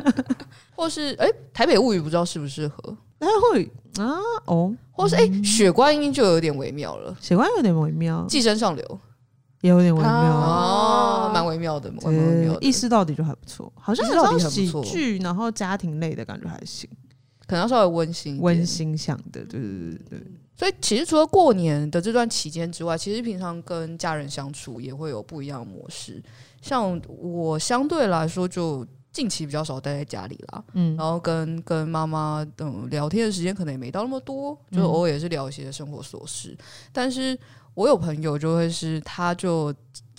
[0.74, 2.96] 或是哎，《台北物语》不知道适不适合？
[3.18, 8.84] 台北物语啊，哦，或是哎，《雪观音》就有点微妙了，《雪观音》有点微妙，《寄生上流》。
[9.60, 12.62] 也有点微妙哦，蛮微妙的，蛮微妙的。
[12.62, 14.06] 意识到底就还不错，好像
[14.38, 16.88] 是喜剧，然后家庭类的感觉还行，
[17.46, 20.22] 可能要稍微温馨、温馨向的，对对对对。
[20.60, 26.22] 所以其实除了过年的这段期间之外，其实平常跟家人相处也会有不一样的模式。
[26.60, 36.54] 像我相对来说，就近期比较少待在家里啦，嗯，然后跟跟妈妈嗯聊天的时间可能也没到那么多，就偶尔也是聊一些生活琐事，
[36.92, 37.38] 但是。
[37.74, 39.72] 我有朋友就会是，他就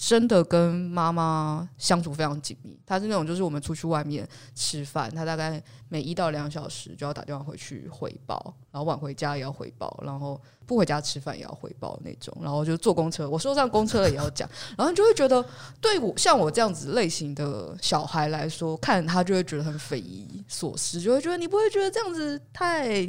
[0.04, 2.76] 真的跟妈妈相处非常紧密。
[2.88, 12.36] 他是那种，就是我们出去外面吃饭，他大概每一到两小时就要打电话回去汇报，然后晚回家也要汇报，然后不回家吃饭也要汇报那种。
[12.42, 14.50] 然后就坐公车，我说上公车了也要讲。
[14.76, 15.46] 然后就会觉得，
[15.80, 23.06] 对我像我这样子类型的小孩来说，看他就会觉得很匪夷所思，就会觉得你不会觉得这样子太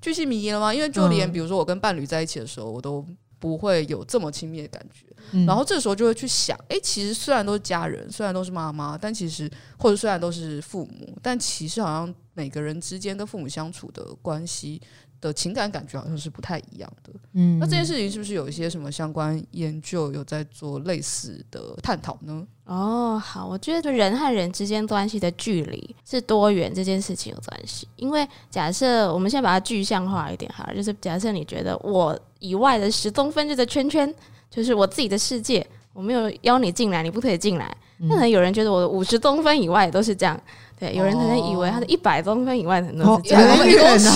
[0.00, 0.74] 巨细靡遗了吗？
[0.74, 3.06] 因为就连比如说我跟伴侣在一起的时候，我都。
[3.42, 14.80] 不会有这么亲密的感觉，嗯、然后这时候就会去想，哎，其实虽然都是家人，虽然都是妈妈，但其实或者虽然都是父母，但其实好像每个人之间跟父母相处的关系
[15.22, 17.12] 的情感感觉好像是不太一样的。
[17.32, 22.46] 嗯，那这件事情是不是有一些什么相关研究有在做类似的探讨呢？
[22.64, 32.18] 哦，好，我觉得人和人之间关系的距离是多远这件事情有关系，因为假设我们先把它具象化一点哈，就是假设你觉得我。
[32.42, 34.12] 以外的十公分这个圈圈，
[34.50, 37.72] 就是我自己的世界，我没有邀你进来，你不可以进来。
[38.08, 40.38] 可能有人觉得我的五十公分以外都是这样，
[40.78, 43.42] 对，有人可能以为他的一百公分以外的人都是这样。
[43.42, 44.10] 哦、一公尺，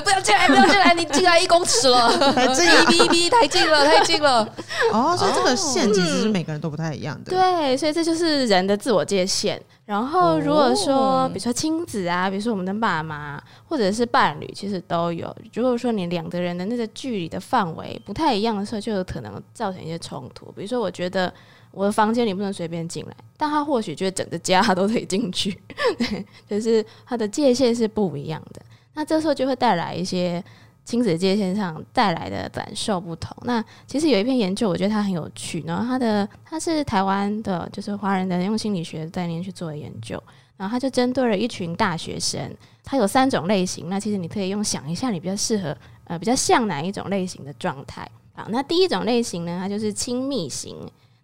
[0.00, 4.48] 不要进来，不要进来，你进来一公尺了，太近了，哔哔哔，太近了，太近了。
[4.92, 7.32] 哦，所以这个线其实是每个人都不太一样的。
[7.32, 9.60] 对，所以这就是人的自我界限。
[9.84, 15.34] 然后，如果说，比如说亲子啊，比如说我们的爸妈，或者是伴侣，其实都有。
[15.52, 20.46] 如果说你两个人的那个距离的范围不太一样的时候，就有可能造成一些冲突。
[20.52, 21.32] 比如说，我觉得
[21.72, 25.56] 我的房间里不能随便进来，但他或许觉得整个家都可以进去，
[25.98, 28.62] 对，就是他的界限是不一样的。
[28.94, 30.42] 那这时候就会带来一些
[30.84, 33.36] 亲子界限上带来的感受不同。
[33.42, 35.62] 那其实有一篇研究，我觉得它很有趣。
[35.64, 40.20] 然后它的它是台湾的，就是华人的用心理学概念去做的研究。
[40.56, 42.52] 然后它就针对了一群大学生，
[42.82, 43.88] 它有三种类型。
[43.88, 48.06] 那其实你可以用想一下，你比较适合呃比较像哪一种类型的状态。
[48.34, 50.76] 好，那第一种类型呢，它就是亲密型。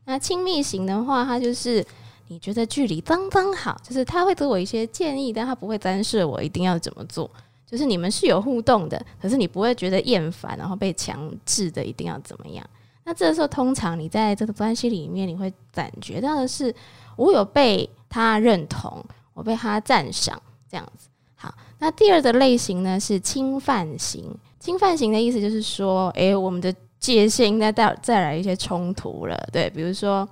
[0.06, 1.84] 那亲密型的话，它就是
[2.28, 7.30] 你觉得距离刚刚好，就是他会给我一些建议，但他不会干涉我一定要怎么做。
[7.66, 12.64] 就是你们是有互动的，可是你不会觉得厌烦，然后被强制的一定要怎么样。
[13.02, 16.72] 那这个时候，通常你在这个关系里面，你会感觉到的是，
[17.16, 20.40] 我有被他认同，我被他赞赏，
[20.70, 21.08] 这样子。
[21.34, 24.24] 好，那第二个类型呢是侵犯型。
[24.60, 26.72] 侵犯型的意思就是说，诶、我们的。
[26.98, 30.28] 界限应该带再来一些冲突了，对，比如说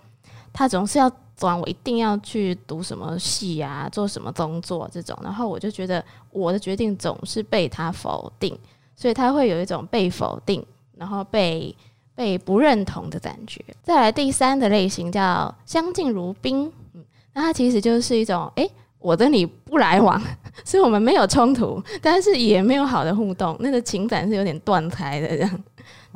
[0.53, 8.57] 他总是要管我一定要去读什么系啊，做什么工作这种，然后我就觉得我的决定总是被他否定，
[8.97, 10.65] 所以他会有一种被否定，
[10.97, 11.75] 然后被
[12.15, 13.61] 被不认同的感觉。
[13.83, 20.21] 再来第三的类型叫相敬如宾，嗯，那它其实就是一种，诶、我跟你不来往，
[20.65, 25.65] 所以我们没有冲突，但是也没有好的互动，那个情感是有点断开的这样。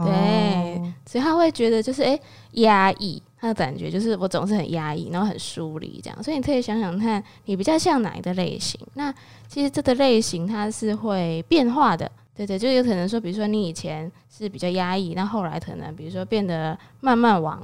[0.04, 2.20] 对，所以他会觉得就是诶
[2.52, 6.22] 压抑，他的感觉就是我总是很压抑，然后很疏离这样。
[6.22, 8.80] 所以你可以想想看，你比较像哪一个类型？
[8.94, 9.12] 那
[9.48, 17.60] 其实这个类型它是会变化的，对对，就有可能说，比如说你以前是比较压抑，那后来可能比如说变得慢慢往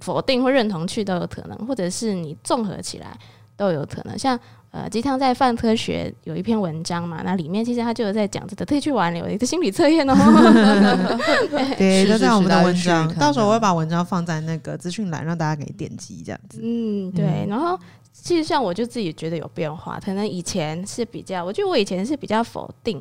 [0.00, 3.18] 否定或认同去都有可能，或者是你综合起来
[3.56, 4.38] 都有可能，像。
[4.74, 10.14] 呃，鸡汤在泛科学有一篇文章嘛，那里面其实他就有在讲这个，可以去玩有一个心理测验哦。
[11.78, 16.58] 对，就在我们的文章，到时候我会把文章放在那个资讯栏，让大家可以点击这样子。
[16.60, 17.46] 嗯，对。
[17.48, 17.78] 然后
[18.12, 23.00] 其实像我就自己觉得有变化，可能以前是比较，我觉得我以前是比较否定，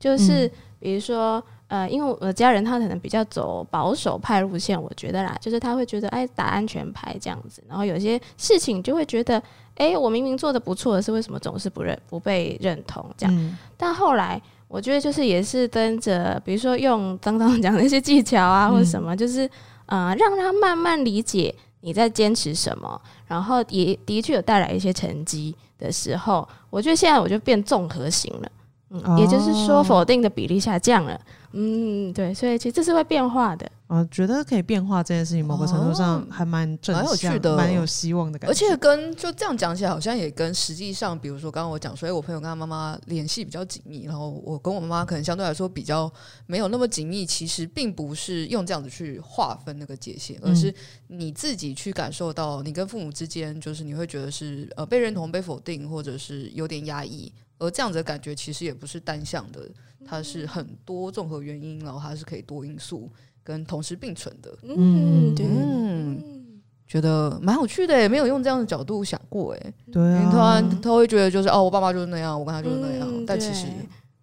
[0.00, 1.44] 就是比如说。
[1.68, 9.42] 呃，因为我的家人他可能比较走保守派路线，我觉得啦，就是他会觉得哎打安全牌这样子，然后有些事情就会觉得，
[9.76, 13.34] 哎，我明明做的不错的是，为什么总是不认不被认同这样？
[13.36, 19.48] 嗯、但后来我觉得就是也是跟着，比如说用刚刚讲的那些技巧啊，或者什么，嗯、就是
[19.86, 28.48] 呃让他慢慢理解你在坚持什么，然后也的确有带来一些成绩的时候，我觉得现在我就变综合型了，
[28.90, 31.20] 嗯，哦、也就是说否定的比例下降了。
[31.52, 33.70] 嗯，对，所以其实这是会变化的。
[33.88, 38.50] 啊觉得可以变化这件事情，某个程度上还蛮正向、蛮有趣的、蛮有希望的感觉。
[38.50, 46.10] 而且跟就这样讲起来，好像也跟实际上，比如说刚刚我讲所以，我朋友跟他妈妈联系比较紧密，然后我跟我妈妈可能相对来说比较
[46.46, 47.26] 没有那么紧密。
[47.26, 50.74] 其实并不是用这样子去划分那个界限，而是
[51.08, 57.30] 你自己去感受到，你跟父母之间，就是你会觉得是呃被认同、被否定，或者是有点压抑。
[57.62, 59.68] 而这样子的感觉其实也不是单向的，
[60.04, 63.08] 它是很多综合原因，然后它是可以多因素
[63.44, 64.58] 跟同时并存的。
[64.62, 73.66] 嗯，对，嗯，觉得蛮有趣的，也没有用这样的角度想过，哎，对啊，他他会觉得就是哦，我爸爸就是那样，我跟他就是那样，嗯、但其实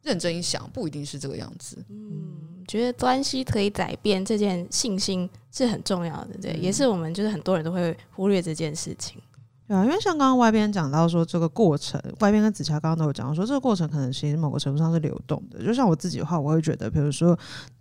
[0.04, 1.78] 认真一想，不一定是这个样子。
[1.88, 9.22] 嗯，觉得关系可以改变这件信心是很重要的，对，嗯、也是我们就是很多人都会忽略这件事情。
[9.70, 15.64] 对啊，因为像刚刚外边讲到说这个过程，外边跟子乔刚刚都有讲到说这个过程可能其实某个程度上是流动的。
[15.64, 17.38] 就像我自己的话，我会觉得，比如说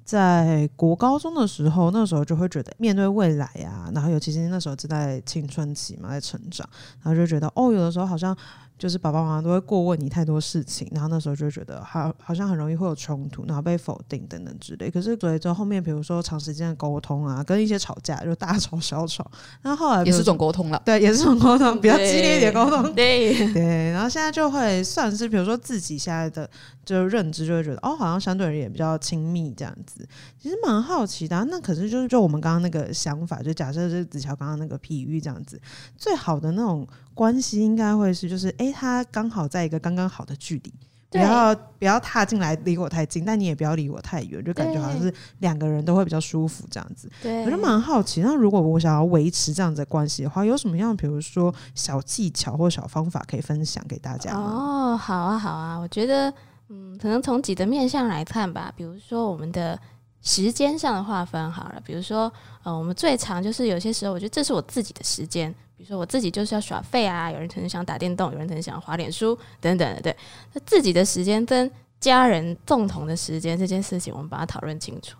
[0.08, 6.66] 在国高中的时候，那时候就会觉得面对未来呀、啊，然后尤其是那时候正在青春期嘛，在成长，
[7.02, 8.34] 然后就觉得哦，有的时候好像。
[8.78, 14.88] 就是爸爸妈妈都会过问你太多事情，然后那时候就觉得好，好像很容易会有冲突，然后被否定等等之类。
[14.88, 19.28] 可是随着后面，比如说长时间的沟通啊，跟一些吵架，就大吵小吵，
[19.62, 23.90] 然后后来也是种沟通了，对，也是种沟通， 比较激烈一点沟通，对对。
[23.90, 26.48] 然后现在就会算是，比如说自己现在的
[26.94, 30.06] 就认知，就会觉得哦，好像相对而言比较亲密这样子。
[30.40, 35.60] 其实蛮好奇的啊，那可是就是就我们刚刚那个想法，就假设是子乔刚刚那个比喻这样子，
[35.96, 36.86] 最好的那种。
[37.18, 40.72] 关系应该会是，就是哎，他刚好在一个刚刚好的距离，
[41.10, 47.10] 不要不要踏进来离我太近，但你也不要离我太远，就感觉好像是两个人都会比较舒服这样子。
[47.20, 54.32] 对，我就蛮好奇，那如果我想要维持这样子的关系的话，有什么样，比如说小技巧或小方法可以分享给大家？
[54.38, 56.32] 哦，好啊，好啊，我觉得，
[56.68, 59.78] 嗯，可能从几个面向来看吧，比如说我们的
[60.22, 62.30] 时间上的划分好了，比如说，
[62.62, 65.54] 呃，我们最常就是有些时候，我觉得这是我自己的时间。
[65.76, 70.16] 比如说我自己就是要耍废啊，有人可能想打电动，有人可能想滑脸书等等的，对。
[70.52, 75.16] 那自己的时间跟家人共同的时间这件事情，我们把它讨论清楚。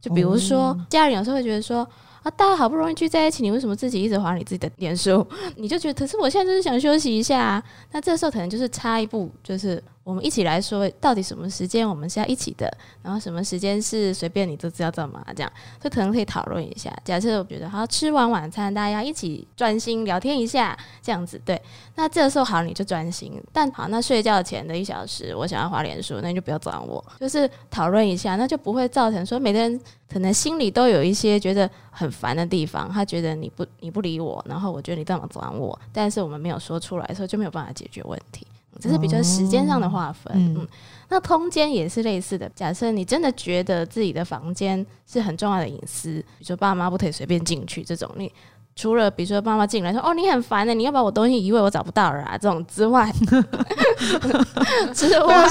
[0.00, 1.78] 就比如说，家人有时候会觉得说
[2.22, 5.26] 啊，大家好不容易聚在一起，你为什么自己一直划你自己的脸书？
[5.56, 7.62] 你就觉得，可是我现在就是想休息一下啊。
[7.90, 16.96] 那这时候可能就是差一步，就是我们一起来说，到底什么时间我们是要一起的，然后什么时间是随便你都知道干嘛这样，就可能可以讨论一下。
[17.04, 21.60] 假设我觉得好，吃完晚餐大家要一起专心聊天一下，这样子对。
[21.96, 23.42] 那这个时候好，你就专心。
[23.52, 38.46] 但好，那睡觉前的一小时，我想要滑脸书，那你就不要找我，就是讨论一下，那就不会造成说每个人可能心里都有一些觉得很烦的地方，他觉得你不你不理我，然后我觉得你干嘛找我，但是我们没有说出来的时候，就没有办法解决问题。
[38.80, 40.68] 这是比较时间上的划分，哦、嗯，嗯，
[41.08, 42.48] 那空间也是类似的。
[42.54, 48.32] 假设你真的觉得自己的房间是很重要的隐私，比如说爸妈不可以随便进去，这种你。
[48.76, 53.10] 除了比如说妈妈进来说哦，你很烦的，你要把我东西移位，我找不到了啊，这种之外，
[54.92, 55.50] 之外，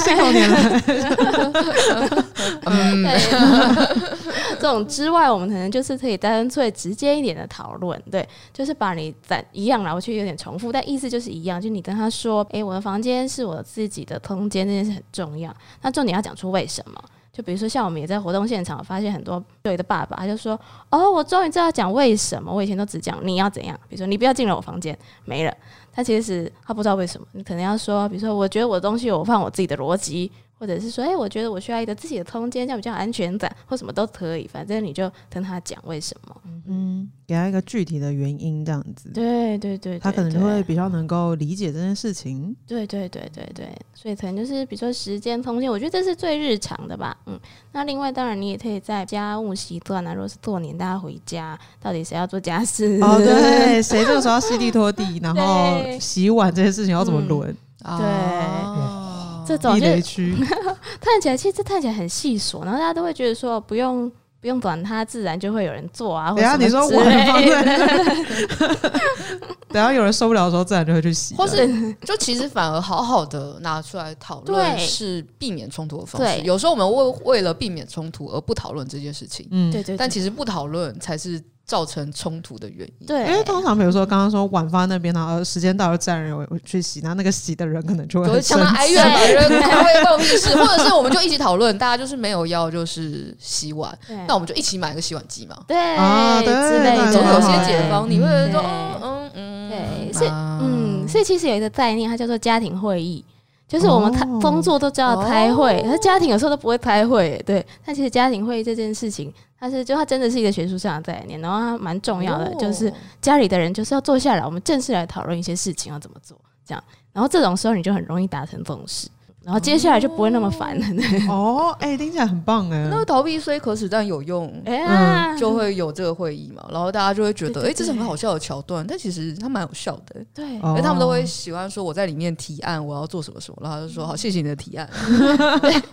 [4.60, 15.52] 这种之外，我们可能就是可以单纯直接一点的讨论，对，就是把你在一样啦，我觉得有点重复，但意思就是一样，就你跟他说，哎、欸，我的房间是我自己的空间，这件事很重要，
[15.82, 17.02] 那重点要讲出为什么。
[17.36, 20.58] 就比如说，像我们也在活动现场发现很多对的爸爸，他就说
[20.88, 23.78] ：“哦，我终于知道讲为什么，我以前都只讲你要怎样。
[23.90, 25.54] 比如说，你不要进了我房间，没了。
[25.92, 34.46] 他其实他不知道为什么，你可能要说，比如说，我觉得我的东西我放我自己的逻辑。”或者是说，哎、欸，我觉得我需要一个自己的空间，这样比较安全感，或什么都可以。
[34.46, 36.36] 反正你就跟他讲为什么，
[36.66, 39.10] 嗯，给他一个具体的原因，这样子。
[39.12, 42.56] 对对对，对，他可能就会比较能够理解这件事情。
[42.66, 47.16] 对对对对对，所以可能就是比如说时间、空间，我觉得这是最日常的吧。
[47.26, 47.38] 嗯，
[47.72, 52.98] 那另外当然你也可以在家务习惯啊，如果是过年大家回家，到底谁要做家事？
[53.02, 57.54] 哦，对， 谁这个时候要吸地拖地， 然后洗碗这些事情要怎么轮？
[57.84, 58.06] 嗯、对。
[58.06, 59.02] 哦
[59.46, 60.02] 这种就看
[61.20, 66.32] 起来，其实看起来很细琐，然后大家都会觉得说不用不用管它，自然就会有人做啊。
[66.32, 67.64] 等下你说我很方便，
[69.68, 71.34] 等下有人受不了的时候，自然就会去洗。
[71.34, 76.40] 或是就其实反而好好的拿出来讨论，是避免冲突的方式。
[76.42, 79.96] 有时候我们为为了避免冲突而不讨论这件事情，嗯，对对。
[79.96, 81.42] 但其实不讨论才是。
[81.66, 93.92] 造成冲突的原因，对，因为通常比如说刚刚说晚发那边，然后时间到了自然人去洗，然后那个洗的人可能就会相当哀怨，人 会关我屁事，或者是我们就一起讨论，大家就是没有要就是洗碗，
[94.28, 98.62] 那我们就一起买个洗碗机嘛，对啊，对，总有些解方，你会说
[99.02, 103.24] 嗯嗯，对，所以嗯，所以其实有一个概念，它叫做家庭会议。
[103.68, 107.66] 就是我们开工作都知道开会，那、哦、家庭有时候都不会开会，对。
[107.84, 116.84] 但其实家庭会议这件事情，它是就他真的是一个学术上的概念，然后他蛮重要的，就是家里的人就是要坐下来，我们正式来讨论一些事情要怎么做，这样。
[117.12, 119.08] 然后这种时候你就很容易达成共识。
[119.46, 120.84] 然后接下来就不会那么烦了。
[121.28, 122.88] 哦， 哎、欸，听起来很棒哎。
[122.90, 126.66] 那个逃避虽可耻但有用，嗯，就会有这个会议嘛。
[126.72, 130.20] 然后大家就会觉得，哎、欸，这是很好笑的桥段，但其实它蛮有效的。
[130.34, 134.90] 对，因为他们都会喜欢说我在里面提案，我要做什么什么，然后就说好，谢谢你的提案。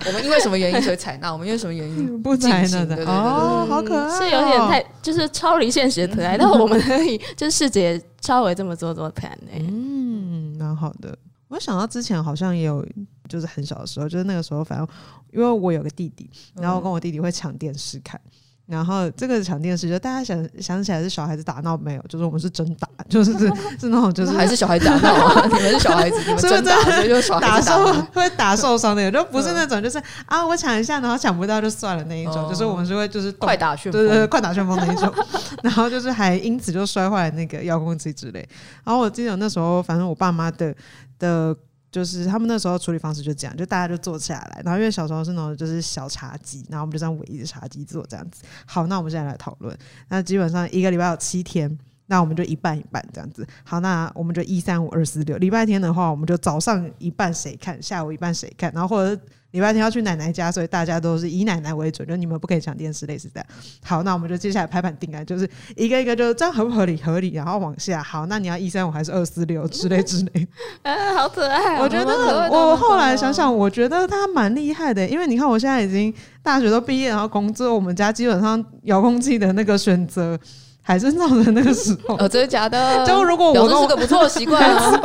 [0.07, 1.31] 我们因为什么原因所以采纳？
[1.31, 3.05] 我们因为什么原因不采纳的？
[3.05, 9.37] 哦，好可爱、哦，是有点太就是超离现实的可爱，但我们可以就是试着稍微这么做做看。
[9.55, 11.15] 嗯，蛮好的。
[11.49, 12.83] 我想到之前好像也有，
[13.27, 14.87] 就是很小的时候，就是那个时候，反正
[15.31, 18.19] 因为我有个弟弟，然后我跟我弟弟会抢电视看，
[18.65, 23.47] 然后这个抢电视就大家想想起来是小孩子打闹没有，就是我们是真打，就是是
[23.79, 35.11] 是那种就是还是小孩子打闹、啊，你们是小孩子，你们真打，所以就小孩子打受会打受伤的，就不是那种就是啊我抢一下然后抢不到就算了那一种，嗯、就是我们是会就是快打旋风，对对对，快打旋风那一种，
[35.63, 38.47] 然后就是还因此就摔坏了那个遥控器之类，
[38.83, 40.73] 然后我记得那时候反正我爸妈的。
[41.19, 41.55] 的，
[41.93, 48.43] 就是他们那时候处理方式就这样，就大家就坐下来，然后因为小时候是那种就是小茶几，然后我们就这样围着茶几坐这样子。
[48.65, 49.77] 好，那我们现在来讨论。
[50.09, 51.77] 那基本上一个礼拜有七天，
[52.07, 53.47] 那我们就一半一半这样子。
[53.63, 55.37] 好，那我们就一三五二四六。
[55.37, 59.21] 礼拜天的话，我们就早上一半谁看，下午一半谁看，然后或者。
[59.53, 63.45] 礼拜天要去奶奶家，所以大家都是以奶奶为准，就你们不可以抢电视，类似这样。
[63.85, 66.97] 好，那我们就接下来拍板定案，就是一个一个就这样合不合理？
[66.97, 68.01] 合理，然后往下。
[68.01, 70.47] 好，那你要一三五还是二四六之类之类？
[70.81, 71.79] 啊，好可爱！
[71.79, 80.35] 我觉得我后来想想，我觉得他蛮厉害的，因为你看我现在已经大学都毕业，然后工作，我们家基本上遥控器的那个选择
[80.81, 82.15] 还是照着那个时候。
[82.17, 83.05] 哦，真的假的？
[83.05, 84.99] 就如果我是个不错的习惯啊，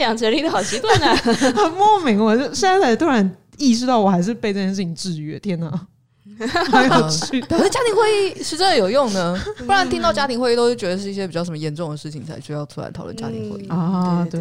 [0.00, 2.20] 养成了一个好习惯呢，很莫名。
[2.20, 3.32] 我就现在才突然。
[3.58, 5.68] 意识到我还是被这件事情制约，天哪，
[6.70, 7.40] 很有趣。
[7.42, 14.26] 可是家庭会议是真的有用呢， 不然听到家庭会议都是觉得是一些比较什么严重的事情才需要出来讨论家庭会议啊。
[14.30, 14.40] 对，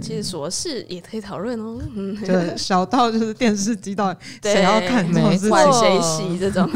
[0.00, 1.78] 其实琐事也可以讨论哦。
[2.24, 6.68] 对，小到就是电视机到谁要看，没换谁洗这种，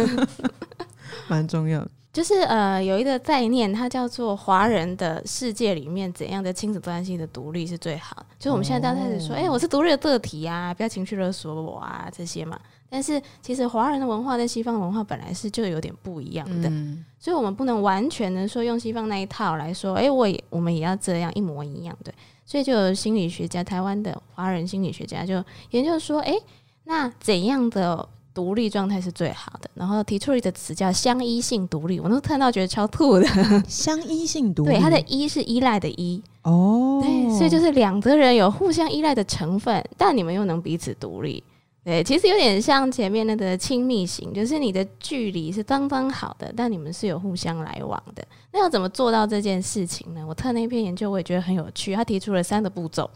[1.29, 1.87] 蛮重要。
[2.13, 8.27] 就是呃，有一个概念，它叫做华人的世界里面怎样的亲子关系的独立是最好的。
[8.39, 12.59] 就我们现在刚开始说，哎、哦欸，我是独立的个体啊，不要情绪勒索我啊，这些嘛。
[12.91, 22.13] 但是其实华人的文化跟西方文化本来是就有点不一样的，嗯、所以我们不能完全的说用西方那一套来说，哎、欸，我也我们也要这样一模一样，对。
[22.47, 26.43] 所以就有心理学家，台湾的华人心理学家就研究说，哎、欸，
[26.85, 29.69] 那怎样的独立状态是最好的？
[29.75, 33.27] 然后提出了一个词叫相依性独立，我都看到觉得超酷的。
[33.69, 41.43] 相依性独立，对，它的依是依赖的依哦，对，所以就是两个人有互相依赖的成分，但你们又能彼此独立。
[41.85, 48.23] 对，其实有点像前面那个亲密型，就是你的距离是刚刚好的，但你们是有互相来往的。
[48.53, 50.23] 那要怎么做到这件事情呢？
[50.29, 51.95] 我看那篇研究，我也觉得很有趣。
[51.95, 53.09] 他提出了三个步骤。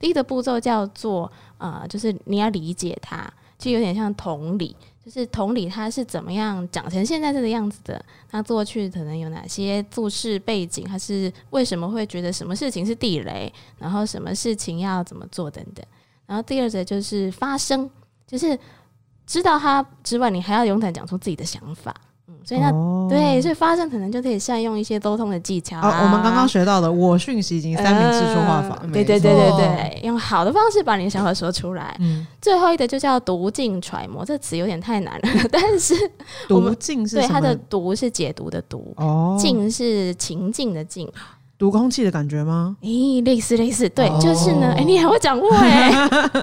[0.00, 3.32] 第一个步骤叫做啊、呃，就是你要理解他，
[3.62, 8.04] 就有点像同理，就是同理他是怎么样长成现在这个样子的。
[8.28, 15.86] 他过去可能有哪些做事背景，还是为什么会觉得什么事情是地雷，然后什么事情要怎么做等等。
[16.26, 17.88] 然后第二者就是发生，
[18.26, 18.58] 就是
[19.26, 21.94] 知道他之外，你还要勇敢讲出自己的想法。
[22.42, 25.88] 嗯，所以那、哦、对，所以发生可能就可以善用一些沟通的技巧、啊。
[25.88, 31.96] 哦，我们刚刚学到的我讯息型三明治说话法，呃、对对对对对，用好的方式把你的想法说出来。
[32.00, 35.94] 嗯，最后一个就叫读进揣摩，这词有点太难了， 但是
[36.48, 37.16] 读进是？
[37.16, 41.10] 对，它的读是解读的读，哦，进是情境的境。
[41.62, 42.76] 读空气的感觉吗？
[42.82, 44.66] 咦，类似类似，对，哦、就是呢。
[44.74, 45.92] 哎、欸，你还会讲过哎。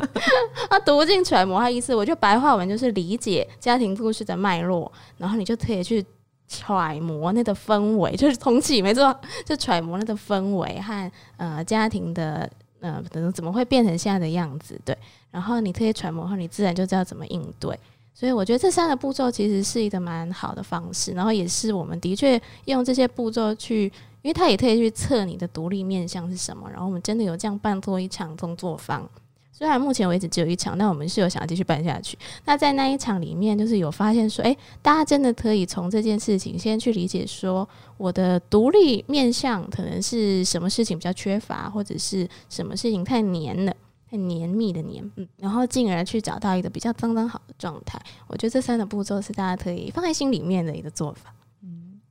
[0.71, 6.01] 啊，读进揣摩它意思，我觉得白话文就是理解家庭故事的脉络，然后你就可以去
[6.47, 9.13] 揣摩那个氛围，就是空气没错，
[9.43, 12.49] 就揣摩那个氛围和呃家庭的
[12.79, 14.97] 呃等怎么会变成现在的样子，对。
[15.31, 17.77] 然后你可以揣摩后，你自然就知道怎么应对。
[18.13, 23.91] 所以我觉得这三个步骤其实是一个蛮好的方式，然后也是我们的确用这些步骤去。
[24.21, 29.09] 因为他也特意去测你的独立面相是什么，然后我们真的有这样办过一场工作坊，
[29.51, 32.17] 虽然目前为止只有一场，但我们是有想要继续办下去。
[32.45, 37.67] 那在那一场里面，就是有发现说，诶，大家真的可以从这件事情先去理解说，
[37.97, 43.73] 我的独立面相可能是什么事情比较缺乏，或者是什么事情太黏了、
[44.09, 47.99] 太黏密的黏，嗯，然后进而去找到一个比较刚刚好的状态。
[48.27, 51.33] 我觉得这三个步骤是大家可以放在心里面的一个做法。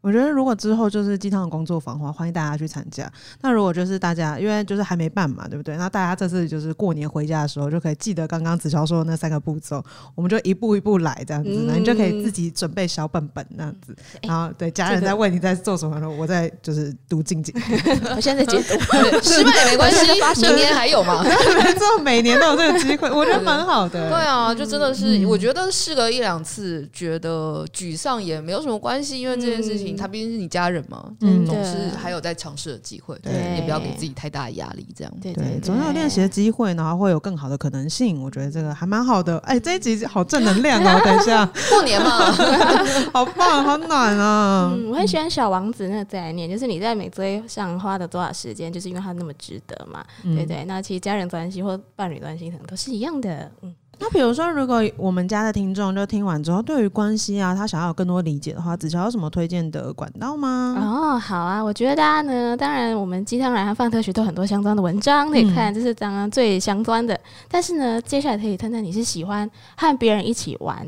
[0.01, 3.11] 我觉得如果之后就是鸡汤的工作坊的话，欢迎大家去参加。
[3.42, 5.76] 那如果就是大家因为就是还没办嘛，对不对？
[5.76, 9.82] 那大家这次就是过年回家的时候，就可以记得刚刚子乔说的那三个步骤，
[10.14, 13.94] 我们就一步一步来这样子，那、嗯、你就可以自己准备小本本那样子。
[14.22, 17.53] 然后对家人在问你在做什么的时候，我在就是读静静。
[18.14, 20.07] 我现在在解读， 失败也没关系，
[20.42, 21.24] 明年还有吗？
[21.24, 24.09] 没错，每年都有这个机会，我觉得蛮好的。
[24.09, 29.88] 对啊，就真的是，我觉得试个一两次，觉得沮丧也没有什么关系，因为这件事情。
[29.97, 38.22] 他毕竟是你家人嘛，嗯，总是还有在尝试的机会，对，也不要给自己太大的压力，这样对对，总要有练习的机会，然后会有更好的可能性。
[38.22, 39.39] 我觉得这个还蛮好的。
[39.41, 41.01] 哎，这一集好正能量哦！
[41.05, 42.30] 等一下， 过年嘛
[43.12, 44.72] 好棒，好暖啊！
[44.74, 50.64] 嗯，我很喜欢小王子那个概念，就是你在美追上花的多少时间，就是因为他那么值得嘛，对对。
[50.66, 53.74] 那其实家人关系或伴侣关系可能都是一样的，嗯。
[54.01, 60.76] 那比如说，如果我们家的听众就听完之后，对于关系啊，他想要有更多理解的话，子乔有什么推荐的管道吗？
[60.80, 67.18] 哦，好啊，我觉得大家呢，当然我们鸡汤来和泛科学都很多相关的文章可以看，这是刚刚最相关的。
[67.49, 70.86] 但是呢，接下来可以看看你是喜欢和别人一起玩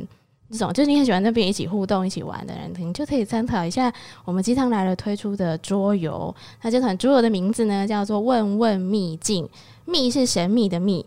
[0.48, 3.92] 这种，就是你很喜欢跟别人一起互动、一起玩的人，你就可以参考一下
[4.24, 6.32] 我们鸡汤来了推出的桌游。
[6.62, 9.48] 那这款桌游的名字呢，叫做“问问秘境”，
[9.84, 11.04] 秘是神秘的秘。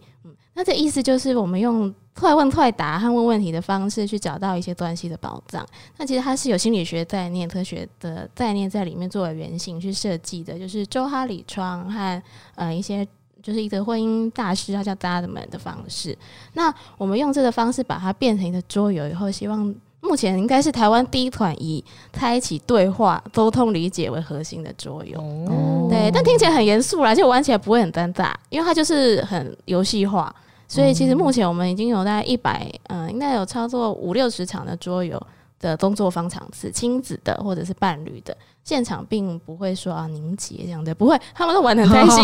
[0.56, 5.66] 那这意思就是，我们用快问快答和问问题的方式去找到一些关系的宝藏。
[5.98, 12.22] 那其实它是有心理学概念、科学的概念在里面作为原型去设计的，就是周哈里窗和
[12.54, 13.04] 呃一些
[13.42, 16.16] 就是一个婚姻大师，他叫 Gottman 的方式。
[16.54, 25.20] 那我们用这个方式把它变成一个桌游以后，希望目前应该是台湾第一款以开启对话、沟通、理解为核心的桌游。
[25.20, 30.34] 哦，对，但听起来很严肃啦，而且玩起来不会很尴尬，因为它就是很游戏化。
[30.74, 35.22] 所以其实目前我们已经有大概一百，嗯，应该有操作五六十场的桌游
[35.60, 38.36] 的工作坊场次，亲子的或者是伴侣的。
[38.64, 42.24] 现场并不会说啊凝结这样的，不会，他们都玩的很开心。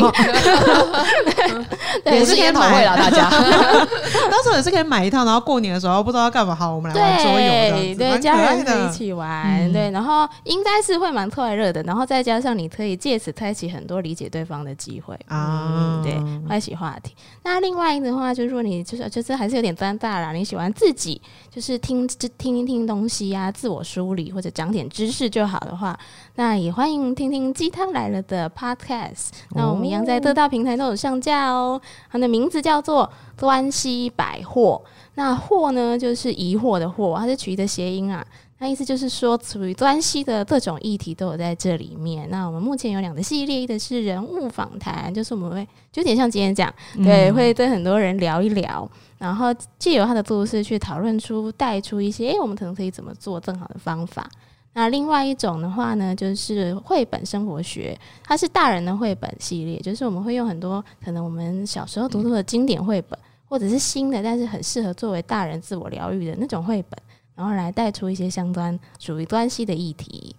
[2.06, 3.30] 也是研讨会了，大家。
[4.30, 15.20] 到时候也是可以买一套，然后过年的时候不知道要干嘛，好，我们来玩桌游，对，家人可以一起玩，对，然后应该是会蛮快乐的，然后再加上你可以借此开启很多理解对方的机会。
[15.28, 16.18] 啊，对，
[16.48, 17.14] 开启话题。
[17.44, 25.98] 那另外的话，就是说你就是就是还是有点尴尬啦，你喜欢自己就是听听听听东西呀，自我梳理或者长点知识就好的话。
[26.36, 29.30] 那也欢迎听听鸡汤来了的 Podcast。
[29.52, 31.82] 那我们一样在各大平台都有上架哦。
[32.12, 34.82] 它的名字叫做端西百货。
[35.16, 38.26] 那货呢，就是疑惑的货，它是取的谐音啊。
[38.62, 42.30] 那意思就是说，处于端西的各种议题都有在这里面。
[42.30, 48.90] 那我们目前有两个系列，一个是人物访谈，就是我们会就有点像今天讲，对，会跟很多人聊一聊，
[49.20, 54.28] 然后借由他的故事去讨论出、带出一些，诶，我们可能可以怎么做更好的方法。
[54.74, 67.00] 那另外一种的话呢，就是绘本生活学，它是大人的绘本系列，就是我们会用很多可能我们小时候读过的经典绘本，或者是新的，但是很适合作为大人自我疗愈的那种绘本。
[67.36, 70.36] 然后来带出一些相关属于关系的议题。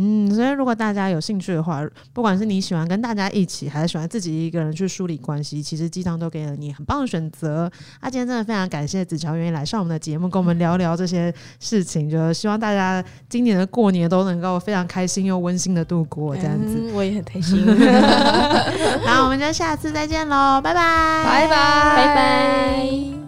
[0.00, 7.68] 嗯，所以如果大家有兴趣的话，不管是你喜欢跟大家一起，还是喜欢自己一个人去梳理关系，其实鸡汤都给了你很棒的选择。
[7.98, 12.08] 啊，今天真的非常感谢子乔愿意来上我们的节目，跟我们聊聊这些事情。
[12.08, 16.76] 就希望大家今年的过年都能够非常开心又温馨的度过，这样子。
[16.78, 17.66] 嗯，我也很开心。
[19.04, 23.27] 好，我们就下次再见喽，拜拜，拜拜，拜拜。